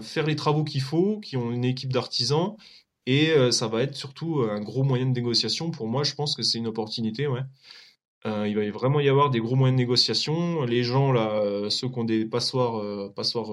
[0.02, 2.56] faire les travaux qu'il faut, qui ont une équipe d'artisans.
[3.06, 5.70] Et ça va être surtout un gros moyen de négociation.
[5.70, 7.42] Pour moi, je pense que c'est une opportunité, ouais.
[8.26, 10.62] Euh, il va vraiment y avoir des gros moyens de négociation.
[10.64, 13.52] Les gens, là, euh, ceux qui ont des passoires, euh, passoires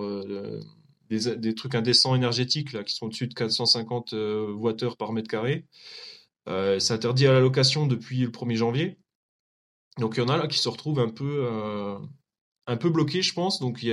[1.09, 5.65] des, trucs indécents énergétiques, là, qui sont au-dessus de 450 Wh par mètre carré,
[6.47, 8.97] c'est interdit à la location depuis le 1er janvier.
[9.99, 11.45] Donc il y en a là qui se retrouvent un peu,
[12.67, 13.59] un peu bloqués, je pense.
[13.59, 13.85] Donc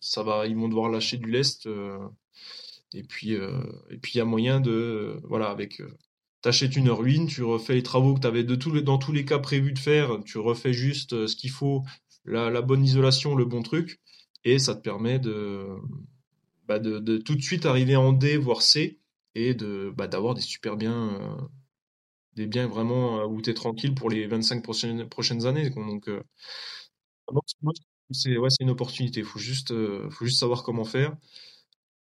[0.00, 1.68] ça va, ils vont devoir lâcher du lest.
[2.94, 5.82] et puis, et puis il y a moyen de, voilà, avec
[6.46, 9.24] t'achètes une ruine, tu refais les travaux que tu avais de tous dans tous les
[9.24, 11.82] cas prévus de faire, tu refais juste euh, ce qu'il faut,
[12.24, 14.00] la, bonne isolation, le bon truc,
[14.44, 15.66] et ça te permet de,
[16.68, 19.00] bah de, de, tout de suite arriver en D, voire C,
[19.34, 21.36] et de bah, d'avoir des super biens, euh,
[22.34, 25.70] des biens vraiment euh, où tu es tranquille pour les 25 prochaines, prochaines années.
[25.70, 26.08] Donc,
[28.12, 29.74] c'est ouais, une opportunité, il faut juste,
[30.10, 31.16] faut juste savoir comment faire.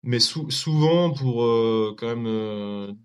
[0.03, 1.45] Mais souvent, pour
[1.99, 2.97] quand même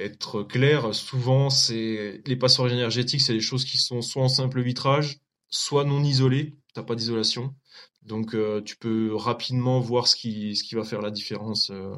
[0.00, 4.60] être clair, souvent, c'est les passoires énergétiques, c'est des choses qui sont soit en simple
[4.60, 6.56] vitrage, soit non isolées.
[6.74, 7.54] T'as pas d'isolation,
[8.02, 11.70] donc euh, tu peux rapidement voir ce qui ce qui va faire la différence.
[11.70, 11.94] Euh,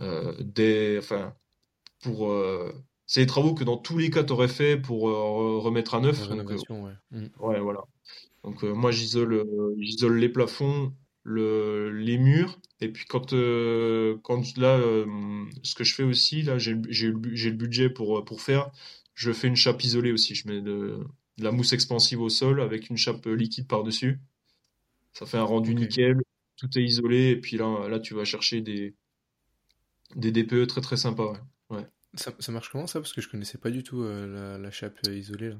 [0.00, 1.34] euh, des, enfin,
[2.02, 2.30] pour
[3.06, 6.28] c'est des travaux que dans tous les cas tu aurais fait pour remettre à neuf.
[6.28, 6.92] Donc, ouais.
[7.10, 7.26] Mm.
[7.40, 7.60] ouais.
[7.60, 7.84] voilà.
[8.44, 9.44] Donc moi j'isole
[9.78, 10.92] j'isole les plafonds,
[11.24, 12.58] le, les murs.
[12.80, 15.06] Et puis quand, euh, quand là, euh,
[15.62, 18.70] ce que je fais aussi, là, j'ai le budget pour, pour faire,
[19.14, 20.34] je fais une chape isolée aussi.
[20.34, 21.04] Je mets de,
[21.38, 24.20] la mousse expansive au sol avec une chape liquide par-dessus.
[25.12, 26.22] Ça fait un rendu nickel,
[26.56, 27.30] tout est isolé.
[27.30, 28.94] Et puis là, là tu vas chercher des,
[30.16, 31.34] des DPE très très sympas.
[31.70, 31.86] Ouais.
[32.14, 33.00] Ça, ça, marche comment ça?
[33.00, 35.50] Parce que je connaissais pas du tout euh, la, la, chape isolée.
[35.50, 35.56] Là.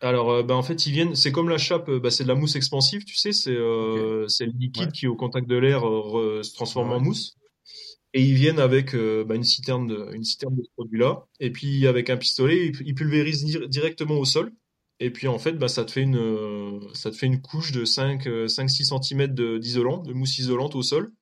[0.00, 1.14] Alors, euh, bah, en fait, ils viennent.
[1.14, 1.88] C'est comme la chape.
[1.88, 3.32] Euh, bah, c'est de la mousse expansive, tu sais.
[3.32, 7.34] C'est euh, le liquide qui, au contact de l'air, se transforme en mousse.
[8.14, 11.26] Et ils viennent avec bah, une citerne de, une citerne de ce produit-là.
[11.40, 14.52] Et puis avec un pistolet, ils, pulvérisent directement au sol.
[15.00, 17.84] Et puis en fait, bah, ça te fait une, ça te fait une couche de
[17.84, 21.12] 5, 5-6 cm d'isolant, de, mousse isolante au sol.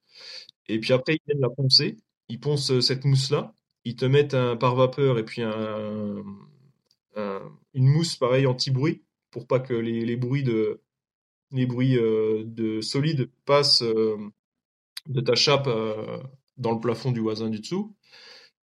[0.69, 1.97] Et puis après, ils viennent la poncer.
[2.29, 3.53] Ils poncent cette mousse-là.
[3.85, 6.23] Ils te mettent un par vapeur et puis un,
[7.77, 10.81] une mousse pareil anti-bruit pour pas que les, bruits de
[11.53, 14.17] les bruits euh, de solide passent euh,
[15.07, 16.19] de ta chape euh,
[16.57, 17.95] dans le plafond du voisin du dessous.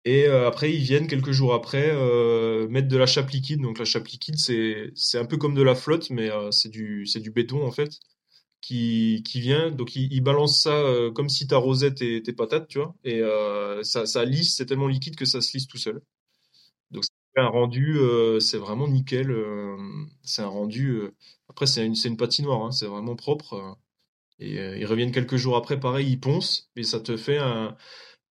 [0.05, 1.91] Et après, ils viennent quelques jours après
[2.67, 3.61] mettre de la chape liquide.
[3.61, 7.65] Donc la chape liquide, c'est un peu comme de la flotte, mais c'est du béton
[7.65, 7.89] en fait
[8.61, 9.71] qui, vient.
[9.71, 10.79] Donc ils, balancent ça
[11.15, 12.95] comme si t'arrosais tes, tes patates, tu vois.
[13.03, 13.23] Et
[13.81, 15.99] ça, ça lisse, c'est tellement liquide que ça se lisse tout seul.
[17.37, 19.31] Un rendu, euh, c'est vraiment nickel.
[19.31, 19.77] Euh,
[20.23, 20.89] c'est un rendu.
[20.91, 21.15] Euh,
[21.49, 23.77] après, c'est une, une patinoire, hein, c'est vraiment propre.
[24.39, 27.77] et ils reviennent quelques jours après, pareil, ils poncent, et ça te fait un,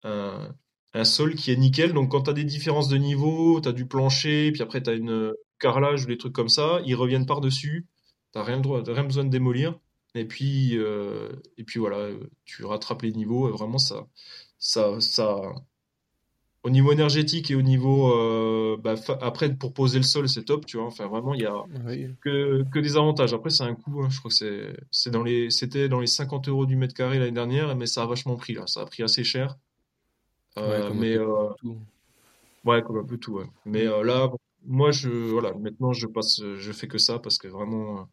[0.04, 0.54] un,
[0.94, 1.92] un sol qui est nickel.
[1.94, 4.90] Donc, quand tu as des différences de niveau, tu as du plancher, puis après, tu
[4.90, 7.88] as une carrelage ou des trucs comme ça, ils reviennent par-dessus.
[8.34, 9.78] Tu rien, rien besoin de démolir.
[10.14, 12.10] Et puis, et puis voilà,
[12.44, 13.48] tu rattrapes les niveaux.
[13.48, 14.06] Et vraiment, ça,
[14.58, 15.40] ça, ça,
[16.64, 20.66] au niveau énergétique et au niveau euh, bah, après pour poser le sol c'est top
[20.66, 20.86] tu vois.
[20.86, 21.64] Enfin vraiment il y a
[22.20, 23.34] que, que des avantages.
[23.34, 24.08] Après c'est un coût hein.
[24.10, 27.32] je crois que c'est dans les c'était dans les 50 euros du mètre carré l'année
[27.32, 28.66] dernière mais ça a vachement pris là.
[28.66, 29.56] Ça a pris assez cher.
[30.58, 31.48] Euh, ouais, mais euh,
[32.64, 33.46] ouais comme un peu tout ouais.
[33.64, 34.30] mais euh, là
[34.66, 38.06] moi je voilà maintenant je passe je fais que ça parce que vraiment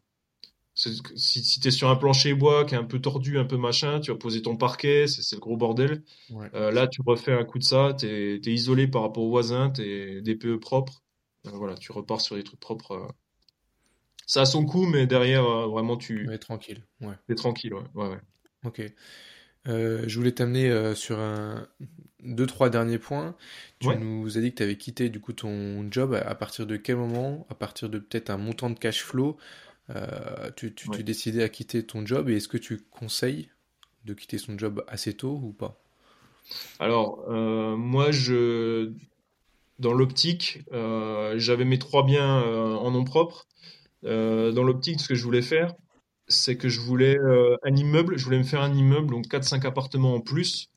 [1.16, 3.56] si, si tu es sur un plancher bois qui est un peu tordu, un peu
[3.56, 6.02] machin, tu vas poser ton parquet, c'est le gros bordel.
[6.54, 9.70] Euh, là, tu refais un coup de ça, tu es, isolé par rapport aux voisins,
[9.70, 11.02] tu es des PE propres.
[11.46, 12.92] Euh, voilà, tu repars sur des trucs propres.
[12.92, 13.08] Euh.
[14.26, 16.32] Ça a son coût, mais derrière, vraiment, tu.
[16.32, 16.84] es tranquille.
[17.00, 17.14] Ouais.
[17.28, 17.84] es tranquille, ouais.
[17.94, 18.20] ouais, ouais.
[18.64, 18.82] Ok.
[19.66, 21.66] je voulais t'amener sur un
[22.22, 23.36] deux trois derniers points.
[23.80, 26.14] Tu nous as dit que tu avais quitté du coup ton job.
[26.14, 27.46] À partir de quel moment?
[27.50, 29.36] À partir de peut-être un montant de cash flow?
[29.96, 33.50] Euh, tu, tu, décidais à quitter ton job et est-ce que tu conseilles
[34.04, 35.80] de quitter son job assez tôt ou pas?
[36.78, 38.92] Alors, euh, moi, je,
[39.78, 43.46] dans l'optique, euh, j'avais mes trois biens en nom propre.
[44.02, 45.74] dans l'optique, ce que je voulais faire,
[46.28, 47.16] c'est que je voulais
[47.62, 50.70] un immeuble, je voulais me faire un immeuble, donc 4-5 appartements en plus,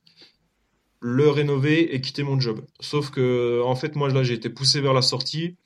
[0.99, 2.65] le rénover et quitter mon job.
[2.79, 5.57] Sauf que, en fait, moi, là, j'ai été poussé vers la sortie.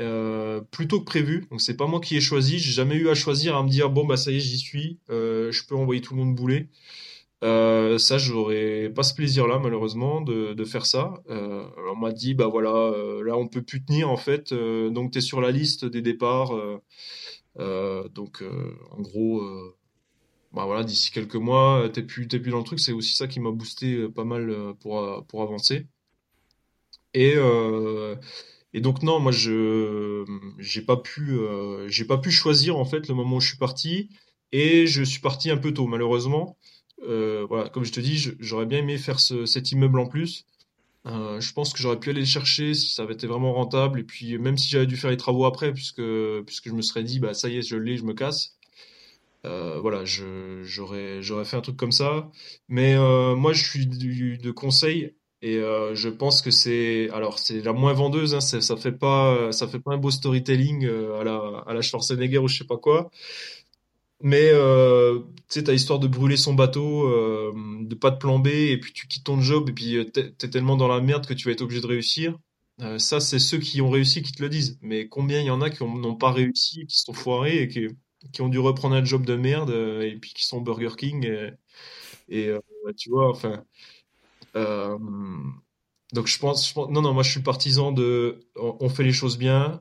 [0.00, 1.46] Euh, plutôt que prévu.
[1.50, 2.58] Donc c'est pas moi qui ai choisi.
[2.58, 4.98] J'ai jamais eu à choisir à me dire bon bah ça y est j'y suis.
[5.10, 6.68] Euh, je peux envoyer tout le monde bouler.
[7.44, 11.22] Euh, ça j'aurais pas ce plaisir là malheureusement de, faire ça.
[11.30, 12.92] Euh, on m'a dit bah voilà
[13.24, 14.52] là on peut plus tenir en fait.
[14.54, 16.52] donc tu es sur la liste des départs.
[17.56, 18.42] donc
[18.90, 19.42] en gros
[20.52, 22.80] bah voilà d'ici quelques mois t'es plus t'es plus dans le truc.
[22.80, 25.86] C'est aussi ça qui m'a boosté pas mal pour pour avancer.
[27.14, 27.34] Et
[28.74, 30.24] et donc non, moi je
[30.58, 33.56] j'ai pas pu euh, j'ai pas pu choisir en fait le moment où je suis
[33.56, 34.10] parti
[34.52, 36.58] et je suis parti un peu tôt malheureusement.
[37.08, 40.46] Euh, voilà, comme je te dis, j'aurais bien aimé faire ce, cet immeuble en plus.
[41.06, 44.00] Euh, je pense que j'aurais pu aller le chercher si ça avait été vraiment rentable
[44.00, 46.02] et puis même si j'avais dû faire les travaux après puisque
[46.46, 48.56] puisque je me serais dit bah ça y est je l'ai je me casse.
[49.44, 52.30] Voilà, j'aurais fait un truc comme ça.
[52.68, 52.96] Mais
[53.36, 55.14] moi je suis de conseil
[55.44, 59.52] et euh, je pense que c'est, alors c'est la moins vendeuse, hein, ça fait pas,
[59.52, 62.64] ça fait pas un beau storytelling euh, à la, à la Schwarzenegger ou je sais
[62.64, 63.10] pas quoi.
[64.22, 65.18] Mais euh,
[65.48, 68.78] tu sais, t'as l'histoire de brûler son bateau, euh, de pas de plan B, et
[68.80, 71.46] puis tu quittes ton job, et puis t'es es tellement dans la merde que tu
[71.46, 72.38] vas être obligé de réussir.
[72.98, 74.78] Ça, c'est ceux qui ont réussi qui te le disent.
[74.82, 77.68] Mais combien il y en a qui n'ont pas réussi, qui se sont foirés et
[77.68, 77.86] qui,
[78.32, 79.70] qui ont dû reprendre un job de merde,
[80.02, 81.28] et puis qui sont Burger King
[82.28, 82.50] et
[82.96, 83.64] tu vois, enfin
[84.56, 84.98] euh,
[86.12, 89.80] donc je pense, non, non, moi je suis partisan de, on, fait les choses bien.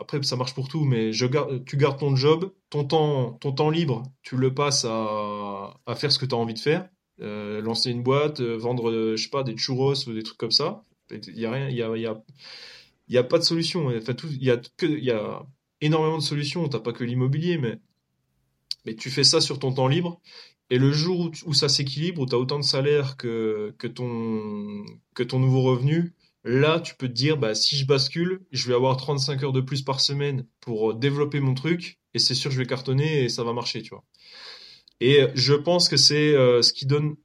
[0.00, 3.52] Après, ça marche pour tout, mais je garde, tu gardes ton job, ton temps, ton
[3.52, 6.88] temps libre, tu le passes à, faire ce que tu as envie de faire.
[7.20, 10.50] Euh, lancer une boîte, euh, vendre, je sais pas, des churros ou des trucs comme
[10.50, 10.82] ça.
[11.10, 12.20] Il y a rien, il y a, y a,
[13.08, 13.88] y a pas de solution.
[13.96, 15.44] Enfin, tout, il y a que, il y a
[15.80, 16.68] énormément de solutions.
[16.68, 17.78] T'as pas que l'immobilier, mais,
[18.84, 20.20] mais tu fais ça sur ton temps libre
[20.70, 25.62] et le jour où, ça s'équilibre, où tu as autant de salaire que, ton nouveau
[25.62, 29.52] revenu, là, tu peux te dire, bah, si je bascule, je vais avoir 35 heures
[29.52, 33.24] de plus par semaine pour euh, développer mon truc, et c'est sûr, je vais cartonner
[33.24, 34.04] et ça va marcher, tu vois.
[35.00, 37.16] Et je pense que c'est euh, ce qui donne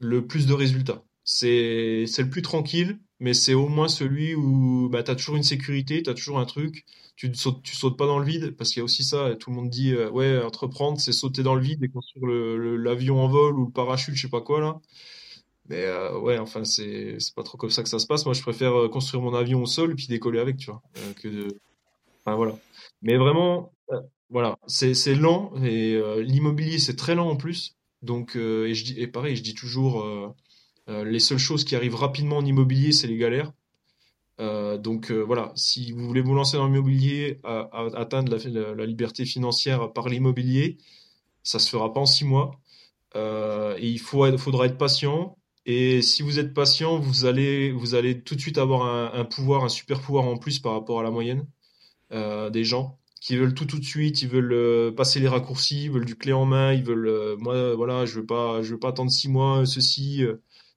[0.00, 1.04] le plus de résultats.
[1.24, 5.44] C'est le plus tranquille, mais c'est au moins celui où bah, tu as toujours une
[5.44, 8.70] sécurité, tu as toujours un truc, tu ne sautes, sautes pas dans le vide, parce
[8.70, 11.54] qu'il y a aussi ça, tout le monde dit, euh, ouais, entreprendre, c'est sauter dans
[11.54, 14.80] le vide et construire l'avion en vol ou le parachute, je sais pas quoi, là.
[15.68, 18.24] Mais euh, ouais, enfin, c'est pas trop comme ça que ça se passe.
[18.24, 20.82] Moi, je préfère euh, construire mon avion au sol puis décoller avec, tu vois.
[21.22, 21.48] que de...
[22.26, 22.58] Voilà.
[23.02, 23.72] Mais vraiment,
[24.30, 27.76] voilà, c'est lent et l'immobilier, c'est très lent en plus.
[28.02, 30.34] Donc, et, je dis, et pareil, je dis toujours
[30.88, 33.52] les seules choses qui arrivent rapidement en immobilier, c'est les galères.
[34.40, 39.92] Euh, donc euh, voilà, si vous voulez vous lancer dans l'immobilier, atteindre la, liberté financière
[39.92, 40.78] par l'immobilier,
[41.42, 42.60] ça se fera pas en six mois.
[43.14, 45.36] et il faudra être patient.
[45.64, 50.00] Et si vous êtes patient, vous allez, tout de suite avoir un, pouvoir, un super
[50.00, 51.46] pouvoir en plus par rapport à la moyenne
[52.10, 56.04] des gens qui veulent tout tout de suite, ils veulent passer les raccourcis, ils veulent
[56.04, 59.64] du clé en main, ils veulent, moi voilà, je veux veux pas attendre six mois
[59.66, 60.24] ceci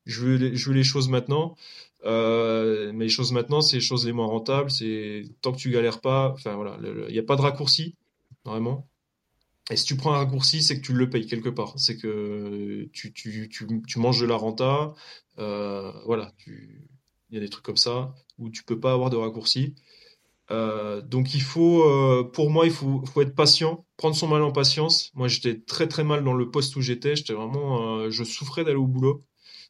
[0.06, 1.56] je veux, les, choses maintenant.
[2.06, 4.72] Euh, mais les choses maintenant, c'est les choses les moins rentables.
[4.72, 6.30] C'est tant que tu galères pas.
[6.30, 6.78] Enfin voilà,
[7.08, 7.96] il n'y a pas de raccourci
[8.44, 8.88] vraiment.
[9.72, 11.74] Et si tu prends un raccourci, c'est que tu le payes quelque part.
[11.78, 14.94] C'est que tu, tu, tu, tu, manges de la renta.
[15.40, 16.86] Euh, voilà, il
[17.32, 19.74] y a des trucs comme ça où tu peux pas avoir de raccourci.
[20.52, 21.84] Euh, donc il faut,
[22.34, 25.12] pour moi, il faut, faut être patient, prendre son mal en patience.
[25.16, 27.16] Moi, j'étais très très mal dans le poste où j'étais.
[27.16, 29.24] J'étais vraiment, je souffrais d'aller au boulot,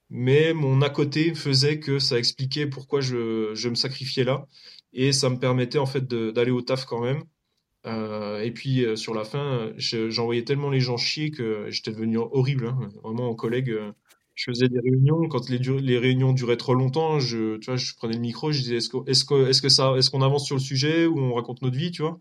[0.10, 4.46] mais mon à côté faisait que ça expliquait pourquoi je, je me sacrifiais là,
[4.94, 7.24] et ça me permettait en fait d'aller au taf quand même.
[7.86, 11.92] Euh, et puis euh, sur la fin, je- j'envoyais tellement les gens chier que j'étais
[11.92, 12.90] devenu horrible, hein.
[13.04, 13.70] Vraiment en collègue.
[13.70, 13.92] euh,
[14.36, 17.94] je faisais des réunions, quand les, les réunions duraient trop longtemps, je, tu vois, je
[17.96, 18.98] prenais le micro, je disais est-ce que,
[19.28, 22.02] que, est-ce ça, est-ce qu'on avance sur le sujet ou on raconte notre vie, tu
[22.02, 22.20] vois?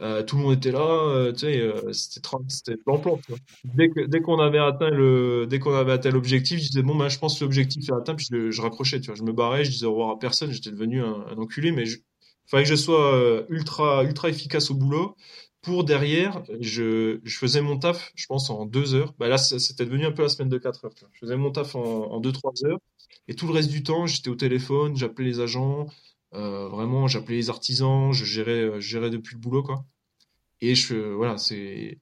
[0.00, 3.20] Euh, tout le monde était là, euh, tu sais, euh, c'était plan-plan.
[3.64, 7.18] Dès qu'on avait atteint le, dès qu'on avait atteint l'objectif, je disais bon ben je
[7.18, 9.14] pense que l'objectif est atteint, puis je, raccrochais, tu vois.
[9.14, 11.98] Je me barrais, je disais au revoir à personne, j'étais devenu un, enculé, mais je,
[12.46, 15.16] fallait que je sois ultra, ultra efficace au boulot.
[15.62, 19.12] Pour derrière, je, faisais mon taf, je pense, en deux heures.
[19.18, 20.94] Bah là, c'était devenu un peu la semaine de quatre heures.
[21.12, 22.78] Je faisais mon taf en, deux, trois heures.
[23.28, 25.86] Et tout le reste du temps, j'étais au téléphone, j'appelais les agents,
[26.32, 29.84] vraiment, j'appelais les artisans, je gérais, euh, gérais depuis le boulot, quoi.
[30.60, 31.98] Et je, voilà, c'est.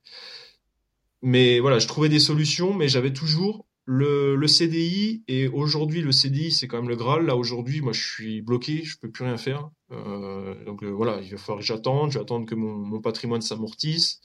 [1.22, 5.24] Mais voilà, je trouvais des solutions, mais j'avais toujours le, CDI.
[5.28, 7.26] Et aujourd'hui, le CDI, c'est quand même le Graal.
[7.26, 9.70] Là, aujourd'hui, moi, je suis bloqué, je peux plus rien faire.
[9.92, 12.46] Euh, donc euh, voilà, il va falloir que j'attende.
[12.46, 14.20] Que mon, patrimoine s'amortisse,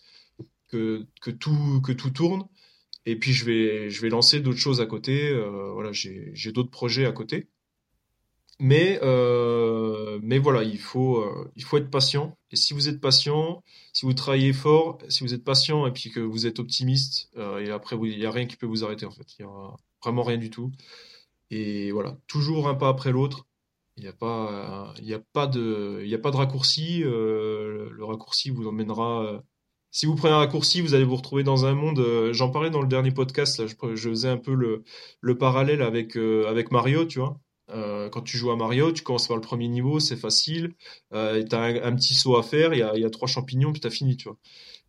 [0.67, 2.43] que, que tout, que tout tourne.
[3.05, 5.29] Et puis, je vais, je vais lancer d'autres choses à côté.
[5.29, 7.47] Euh, voilà, j'ai d'autres projets à côté.
[8.59, 12.37] Mais, euh, mais voilà, il faut, euh, il faut être patient.
[12.51, 16.11] Et si vous êtes patient, si vous travaillez fort, si vous êtes patient et puis
[16.11, 19.05] que vous êtes optimiste, euh, et après, il n'y a rien qui peut vous arrêter
[19.05, 19.25] en fait.
[19.39, 20.71] Il n'y a vraiment rien du tout.
[21.51, 23.47] Et voilà, toujours un pas après l'autre.
[23.97, 26.99] Il n'y a pas, a de, a pas de raccourci.
[27.03, 29.43] le raccourci vous emmènera.
[29.91, 32.31] si vous prenez un raccourci, vous allez vous retrouver dans un monde.
[32.33, 33.59] j'en parlais dans le dernier podcast.
[33.59, 34.83] Là, je, je faisais un peu le,
[35.21, 37.39] le parallèle avec, avec Mario, tu vois.
[37.73, 40.73] Euh, quand tu joues à Mario, tu commences par le premier niveau, c'est facile.
[41.13, 43.87] Euh, tu as un, petit saut à faire, il y a, trois champignons, puis tu
[43.87, 44.37] as fini, tu vois.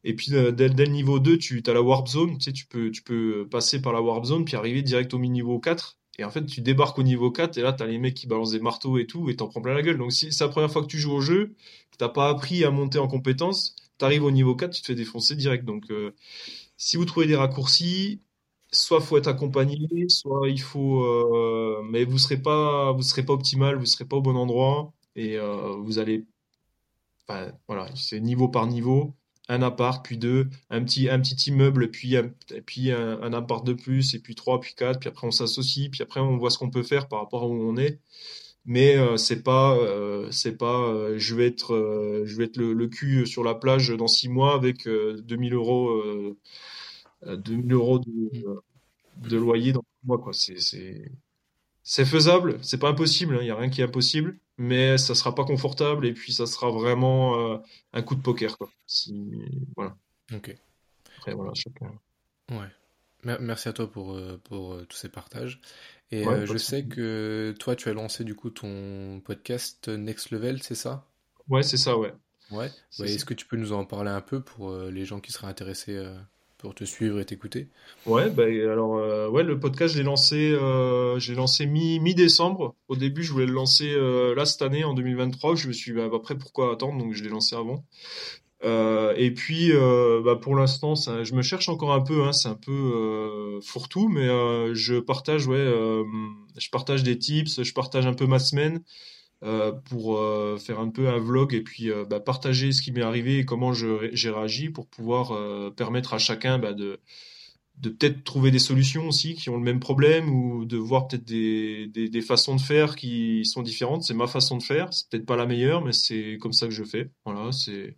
[0.05, 2.67] Et puis euh, dès, le niveau 2, tu as la Warp Zone, tu sais, tu
[2.67, 3.03] peux, tu
[3.51, 5.99] passer par la Warp Zone, puis arriver direct au niveau 4.
[6.19, 8.27] Et en fait, tu débarques au niveau 4, et là, tu as les mecs qui
[8.27, 9.99] balancent des marteaux et tout, et t'en prends plein la gueule.
[9.99, 11.55] Donc si c'est la première fois que tu joues au jeu,
[11.91, 14.95] que t'as pas appris à monter en compétences, t'arrives au niveau 4, tu te fais
[14.95, 15.65] défoncer direct.
[15.65, 16.15] Donc euh,
[16.77, 18.21] si vous trouvez des raccourcis,
[18.75, 23.33] soit faut être accompagné, soit il faut, euh, mais vous serez pas, vous serez pas
[23.35, 26.27] optimal, vous serez pas au bon endroit, et euh, vous allez
[27.69, 29.15] voilà, c'est niveau par niveau,
[29.49, 32.31] un appart, puis deux, un petit, un petit immeuble, puis, un,
[32.67, 36.03] puis un, appart de plus, et puis trois, puis quatre, puis après on s'associe, puis
[36.03, 38.01] après on voit ce qu'on peut faire par rapport à où on est.
[38.67, 43.91] Mais euh, c'est pas, euh, c'est pas, je vais être, le, cul sur la plage
[43.91, 46.03] dans six mois avec euh, 2000 euros,
[47.37, 48.31] 2000 euros de,
[49.17, 50.33] de loyer dans six mois, quoi.
[50.33, 55.35] C'est, faisable, c'est pas impossible, il y a rien qui est impossible, mais ça sera
[55.35, 57.59] pas confortable et puis ça sera vraiment euh,
[57.93, 58.71] un coup de poker quoi.
[58.87, 59.31] Si
[59.77, 59.97] voilà,
[60.33, 60.57] Ok.
[61.19, 61.93] après voilà, chacun.
[62.51, 62.69] Ouais.
[63.23, 65.61] Mer- Merci à toi pour, euh, pour euh, tous ces partages.
[66.11, 70.31] Et Ouais, euh, je sais que toi, tu as lancé du coup ton podcast Next
[70.31, 71.07] Level, c'est ça?
[71.49, 72.13] Ouais, c'est ça, ouais.
[72.51, 72.71] Ouais.
[73.01, 75.47] Est-ce que tu peux nous en parler un peu pour euh, les gens qui seraient
[75.49, 76.17] intéressés euh,
[76.65, 77.69] pour te suivre et t'écouter?
[78.07, 82.75] Ouais, bah, alors euh, ouais, le podcast je l'ai lancé euh, j'ai lancé mi mi-décembre.
[82.89, 85.93] Au début, je voulais le lancer euh, là cette année en 2023, je me suis
[85.93, 86.97] dit, bah, après pourquoi attendre?
[86.99, 87.85] Donc je l'ai lancé avant.
[89.17, 89.73] Et puis,
[90.25, 94.27] bah, pour l'instant, je me cherche encore un peu, hein, c'est un peu fourre-tout, mais
[94.75, 95.67] je partage, ouais,
[96.57, 98.83] je partage des tips, je partage un peu ma semaine
[99.43, 102.93] euh, pour euh, faire un peu un vlog et puis euh, bah, partager ce qui
[102.93, 105.35] m'est arrivé et comment j'ai réagi pour pouvoir
[105.75, 107.01] permettre à chacun bah, de,
[107.79, 111.25] de peut-être trouver des solutions aussi qui ont le même problème ou de voir peut-être
[111.25, 114.05] des, des, façons de faire qui sont différentes.
[114.05, 116.73] C'est ma façon de faire, c'est peut-être pas la meilleure, mais c'est comme ça que
[116.73, 117.11] je fais.
[117.27, 117.97] Voilà, c'est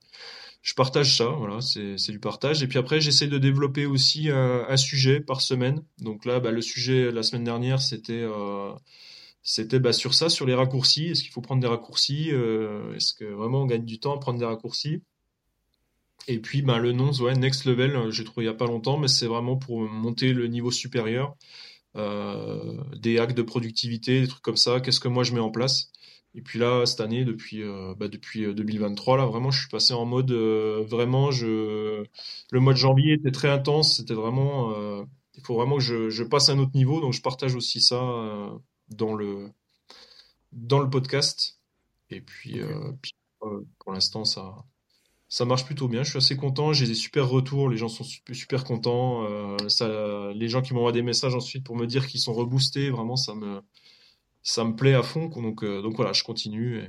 [0.62, 2.64] je partage ça, voilà, c'est du partage.
[2.64, 5.84] Et puis après, j'essaie de développer aussi un, sujet par semaine.
[6.01, 8.24] Donc là, bah, le sujet la semaine dernière, c'était
[9.47, 11.07] c'était bah, sur ça, sur les raccourcis.
[11.07, 12.30] Est-ce qu'il faut prendre des raccourcis?
[12.32, 15.03] Euh, est-ce que vraiment on gagne du temps à prendre des raccourcis?
[16.28, 18.66] Et puis bah, le nom, ouais, Next Level, euh, j'ai trouvé il y a pas
[18.66, 21.36] longtemps, mais c'est vraiment pour monter le niveau supérieur.
[21.97, 24.80] Euh, des hacks de productivité, des trucs comme ça.
[24.80, 25.92] Qu'est-ce que moi je mets en place?
[26.34, 27.62] Et puis là, cette année, depuis,
[27.99, 32.05] bah, depuis euh, 2023, là, vraiment, je suis passé en mode, vraiment, je,
[32.51, 33.97] le mois de janvier était très intense.
[33.97, 34.74] C'était vraiment,
[35.36, 37.01] il faut vraiment que je, passe à un autre niveau.
[37.01, 37.97] Donc, je partage aussi ça,
[38.89, 39.51] dans le,
[40.53, 41.59] dans le podcast.
[42.11, 42.93] Et puis, euh,
[43.43, 44.55] euh, pour l'instant, ça,
[45.28, 46.03] ça marche plutôt bien.
[46.03, 46.72] Je suis assez content.
[46.72, 47.68] J'ai des super retours.
[47.68, 49.24] Les gens sont super, contents.
[49.24, 52.91] Euh, ça, les gens qui m'envoient des messages ensuite pour me dire qu'ils sont reboostés,
[52.91, 53.61] vraiment, ça me,
[54.43, 55.26] ça me plaît à fond.
[55.28, 56.82] Donc, donc voilà, je continue.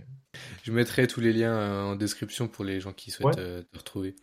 [0.63, 4.15] Je mettrai tous les liens en description pour les gens qui souhaitent te retrouver.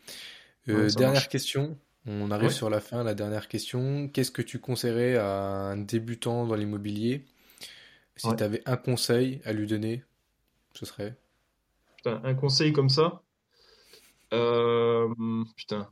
[0.67, 1.77] dernière question.
[2.07, 4.09] On arrive sur la fin, la dernière question.
[4.09, 7.25] Qu'est-ce que tu conseillerais à un débutant dans l'immobilier?
[8.17, 10.05] Si tu avais un conseil à lui donner,
[10.75, 11.17] ce serait
[12.07, 13.23] un conseil comme ça
[14.33, 15.13] euh,
[15.57, 15.89] Putain,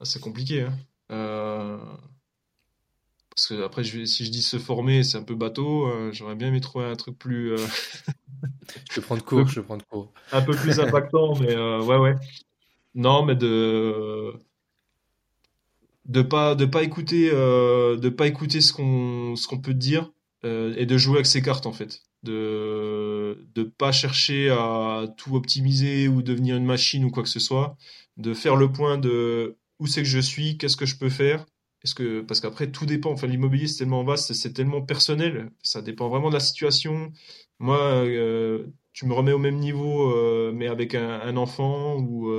[0.00, 0.62] ah, c'est compliqué.
[0.62, 0.76] Hein.
[1.12, 1.78] Euh,
[3.30, 5.86] parce que après, si je dis se former, c'est un peu bateau.
[5.86, 7.56] Euh, j'aurais bien aimé trouver un truc plus.
[8.90, 10.12] je prends de cours, je prends de cours.
[10.32, 12.16] Un peu plus impactant, mais ouais, ouais.
[12.94, 14.34] Non, mais de
[16.06, 20.10] de pas de pas écouter de pas écouter ce qu'on ce qu'on peut te dire
[20.76, 26.08] et de jouer avec ses cartes en fait de ne pas chercher à tout optimiser
[26.08, 27.76] ou devenir une machine ou quoi que ce soit,
[28.16, 31.46] de faire le point de où c'est que je suis, qu'est-ce que je peux faire.
[32.26, 33.12] Parce qu'après tout dépend.
[33.12, 35.50] Enfin, l'immobilier c'est tellement vaste, c'est tellement personnel.
[35.62, 37.12] Ça dépend vraiment de la situation.
[37.60, 42.32] Moi, euh, tu me remets au même niveau, euh, mais avec un, enfant ou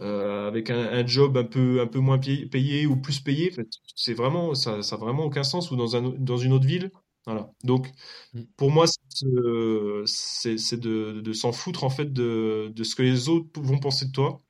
[0.00, 3.52] euh, avec un, job un peu un peu moins payé, ou plus payé.
[3.94, 5.70] c'est vraiment ça, ça a vraiment aucun sens.
[5.70, 6.90] Ou dans un dans une autre ville,
[7.26, 7.52] voilà.
[7.64, 7.88] Donc,
[8.34, 8.42] mm.
[8.56, 10.04] pour moi, c'est de,
[11.32, 14.42] s'en foutre en fait de, ce que les autres vont penser de toi,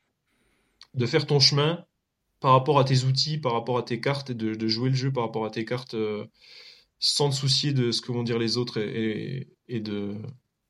[0.94, 1.84] de faire ton chemin
[2.40, 5.12] par rapport à tes outils, par rapport à tes cartes, et de, jouer le jeu
[5.12, 6.26] par rapport à tes cartes euh,
[6.98, 10.16] sans te soucier de ce que vont dire les autres et, de,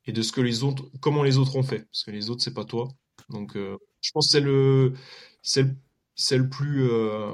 [0.06, 2.42] et de ce que les autres, comment les autres ont fait, parce que les autres
[2.42, 2.88] c'est pas toi.
[3.30, 4.94] Donc, euh, je pense que c'est le,
[6.14, 7.32] c'est le plus euh,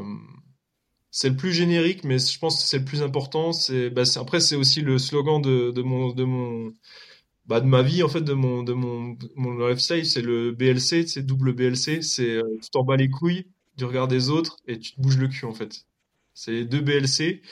[1.10, 3.52] c'est le plus générique, mais je pense que c'est le plus important.
[3.52, 6.72] C'est, bah, après, c'est aussi le slogan de, de mon, de mon,
[7.46, 10.06] bah, de ma vie en fait, de mon, de mon, mon lifestyle.
[10.06, 12.02] C'est le BLC, c'est double BLC.
[12.02, 15.28] C'est tu t'en bats les couilles du regard des autres et tu te bouges le
[15.28, 15.86] cul en fait.
[16.34, 17.42] C'est deux BLC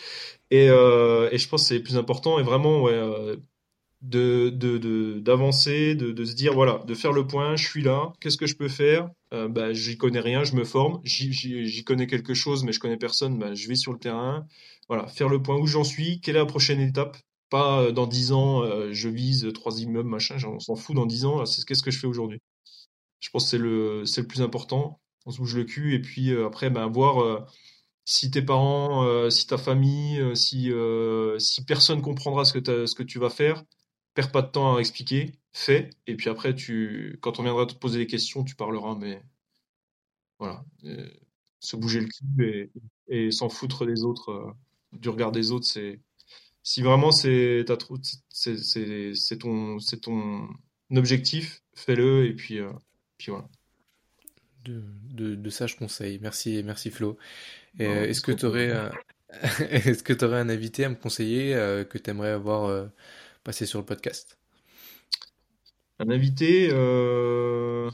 [0.50, 2.94] et, euh, et je pense que c'est le plus important et vraiment ouais,
[4.02, 4.48] de
[5.20, 8.38] d'avancer, de, de, de, se dire voilà, de faire le point, je suis là, qu'est-ce
[8.38, 9.08] que je peux faire?
[9.34, 12.96] Euh, bah, J'y connais rien, je me forme, j'y connais quelque chose, mais je connais
[12.96, 14.46] personne, bah, je vais sur le terrain.
[14.88, 17.16] Voilà, faire le point où j'en suis, quelle est la prochaine étape?
[17.50, 21.06] Pas euh, dans 10 ans, euh, je vise trois immeubles, machin, on s'en fout dans
[21.06, 22.40] 10 ans, c'est qu'est-ce que je fais aujourd'hui?
[23.20, 26.30] Je pense que c'est le, le plus important, on se bouge le cul, et puis
[26.32, 27.46] euh, après, ben, voir
[28.04, 30.72] si tes parents, si ta famille, si,
[31.38, 33.62] si personne comprendra ce que, ce que tu vas faire,
[34.14, 37.74] perds pas de temps à expliquer, fais, et puis après, tu, quand on viendra te
[37.74, 39.22] poser des questions, tu parleras, mais
[40.38, 41.08] voilà, euh,
[41.60, 42.72] se bouger le cul
[43.08, 44.52] et, s'en foutre des autres, euh,
[44.92, 46.00] du regard des autres, c'est
[46.62, 47.64] si vraiment c'est
[48.30, 50.48] c'est ton c'est ton
[50.94, 52.72] objectif, fais-le et puis euh,
[53.18, 53.48] puis voilà.
[54.64, 56.18] De, de, de, sages conseils.
[56.20, 57.16] Merci, merci Flo.
[57.78, 58.90] Est-ce que tu aurais,
[59.70, 61.52] est-ce que tu aurais un invité à me conseiller
[61.88, 62.90] que tu aimerais avoir
[63.44, 64.38] passer sur le podcast
[65.98, 67.90] Un invité, euh,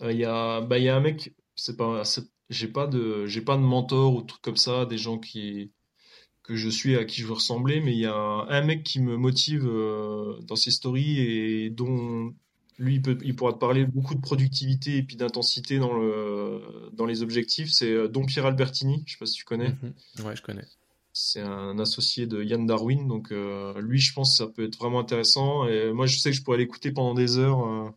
[0.00, 2.02] il y a, bah, il y a un mec, c'est pas,
[2.50, 5.72] j'ai pas de, j'ai pas de mentor ou truc comme ça, des gens qui
[6.42, 9.00] que je suis à qui je veux ressembler, mais il y a un mec qui
[9.00, 12.34] me motive euh, dans ses stories et dont
[12.78, 16.90] lui il, peut, il pourra te parler beaucoup de productivité et puis d'intensité dans le
[16.94, 17.70] dans les objectifs.
[17.70, 19.68] C'est euh, Don Pierre Albertini, je sais pas si tu connais.
[19.68, 20.26] Mhm.
[20.26, 20.64] Ouais, je connais.
[21.14, 24.78] C'est un associé de Yann Darwin, donc euh, lui, je pense que ça peut être
[24.78, 25.66] vraiment intéressant.
[25.68, 27.66] Et moi, je sais que je pourrais l'écouter pendant des heures.
[27.66, 27.90] Euh,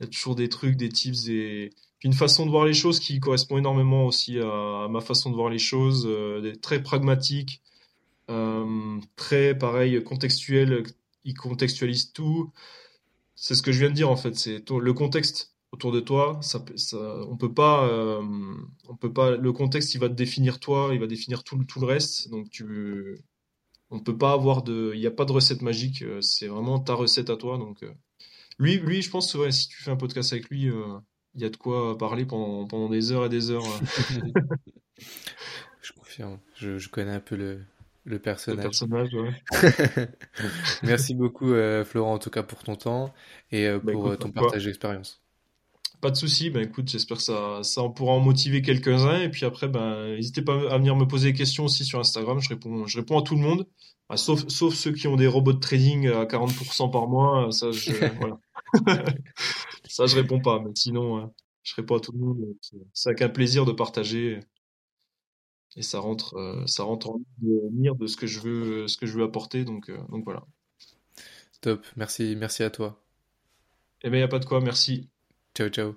[0.00, 1.70] y a toujours des trucs, des tips, des...
[2.04, 5.50] une façon de voir les choses qui correspond énormément aussi à, ma façon de voir
[5.50, 7.62] les choses, euh, très pragmatique,
[9.16, 10.84] très pareil, contextuel.
[11.24, 12.52] Il contextualise tout.
[13.34, 14.36] C'est ce que je viens de dire en fait.
[14.36, 16.64] C'est le contexte autour de toi, ça,
[17.28, 18.22] on peut pas, euh,
[18.88, 19.36] on peut pas.
[19.36, 22.30] Le contexte, il va te définir toi, il va définir tout, tout le reste.
[22.30, 23.18] Donc tu,
[23.90, 26.02] on peut pas avoir de, il n'y a pas de recette magique.
[26.02, 27.58] Euh, c'est vraiment ta recette à toi.
[27.58, 27.92] Donc euh,
[28.58, 30.70] lui, lui, je pense, ouais, si tu fais un podcast avec lui,
[31.34, 33.62] il y a de quoi parler pendant, pendant des heures et des heures.
[35.82, 36.38] je confirme.
[36.54, 37.60] Je, je, connais un peu le,
[38.04, 38.64] le personnage.
[38.64, 39.34] Le personnage, ouais.
[40.82, 41.52] Merci beaucoup,
[41.84, 43.14] Florent, en tout cas pour ton temps
[43.52, 45.22] et bah, pour ton partage d'expérience.
[46.00, 49.22] Pas de souci, ben écoute, j'espère que ça, ça en pourra en motiver quelques-uns.
[49.22, 52.38] Et puis après, ben, n'hésitez pas à venir me poser des questions aussi sur Instagram.
[52.40, 53.66] Je réponds, je réponds à tout le monde,
[54.16, 57.50] sauf, sauf ceux qui ont des robots de trading à 40% par mois.
[57.50, 58.38] Ça, je, voilà.
[59.88, 60.60] ça, je réponds pas.
[60.60, 61.26] Mais sinon, euh,
[61.64, 62.38] je réponds à tout le monde.
[62.92, 64.40] C'est avec un plaisir de partager.
[65.76, 67.20] Et ça rentre, euh, ça rentre en
[67.72, 69.64] mire de ce que je veux, ce que je veux apporter.
[69.64, 70.44] Donc, euh, donc voilà.
[71.60, 71.84] Top.
[71.96, 73.02] Merci, merci à toi.
[74.02, 74.60] Eh ben, y a pas de quoi.
[74.60, 75.08] Merci.
[75.54, 75.94] 周周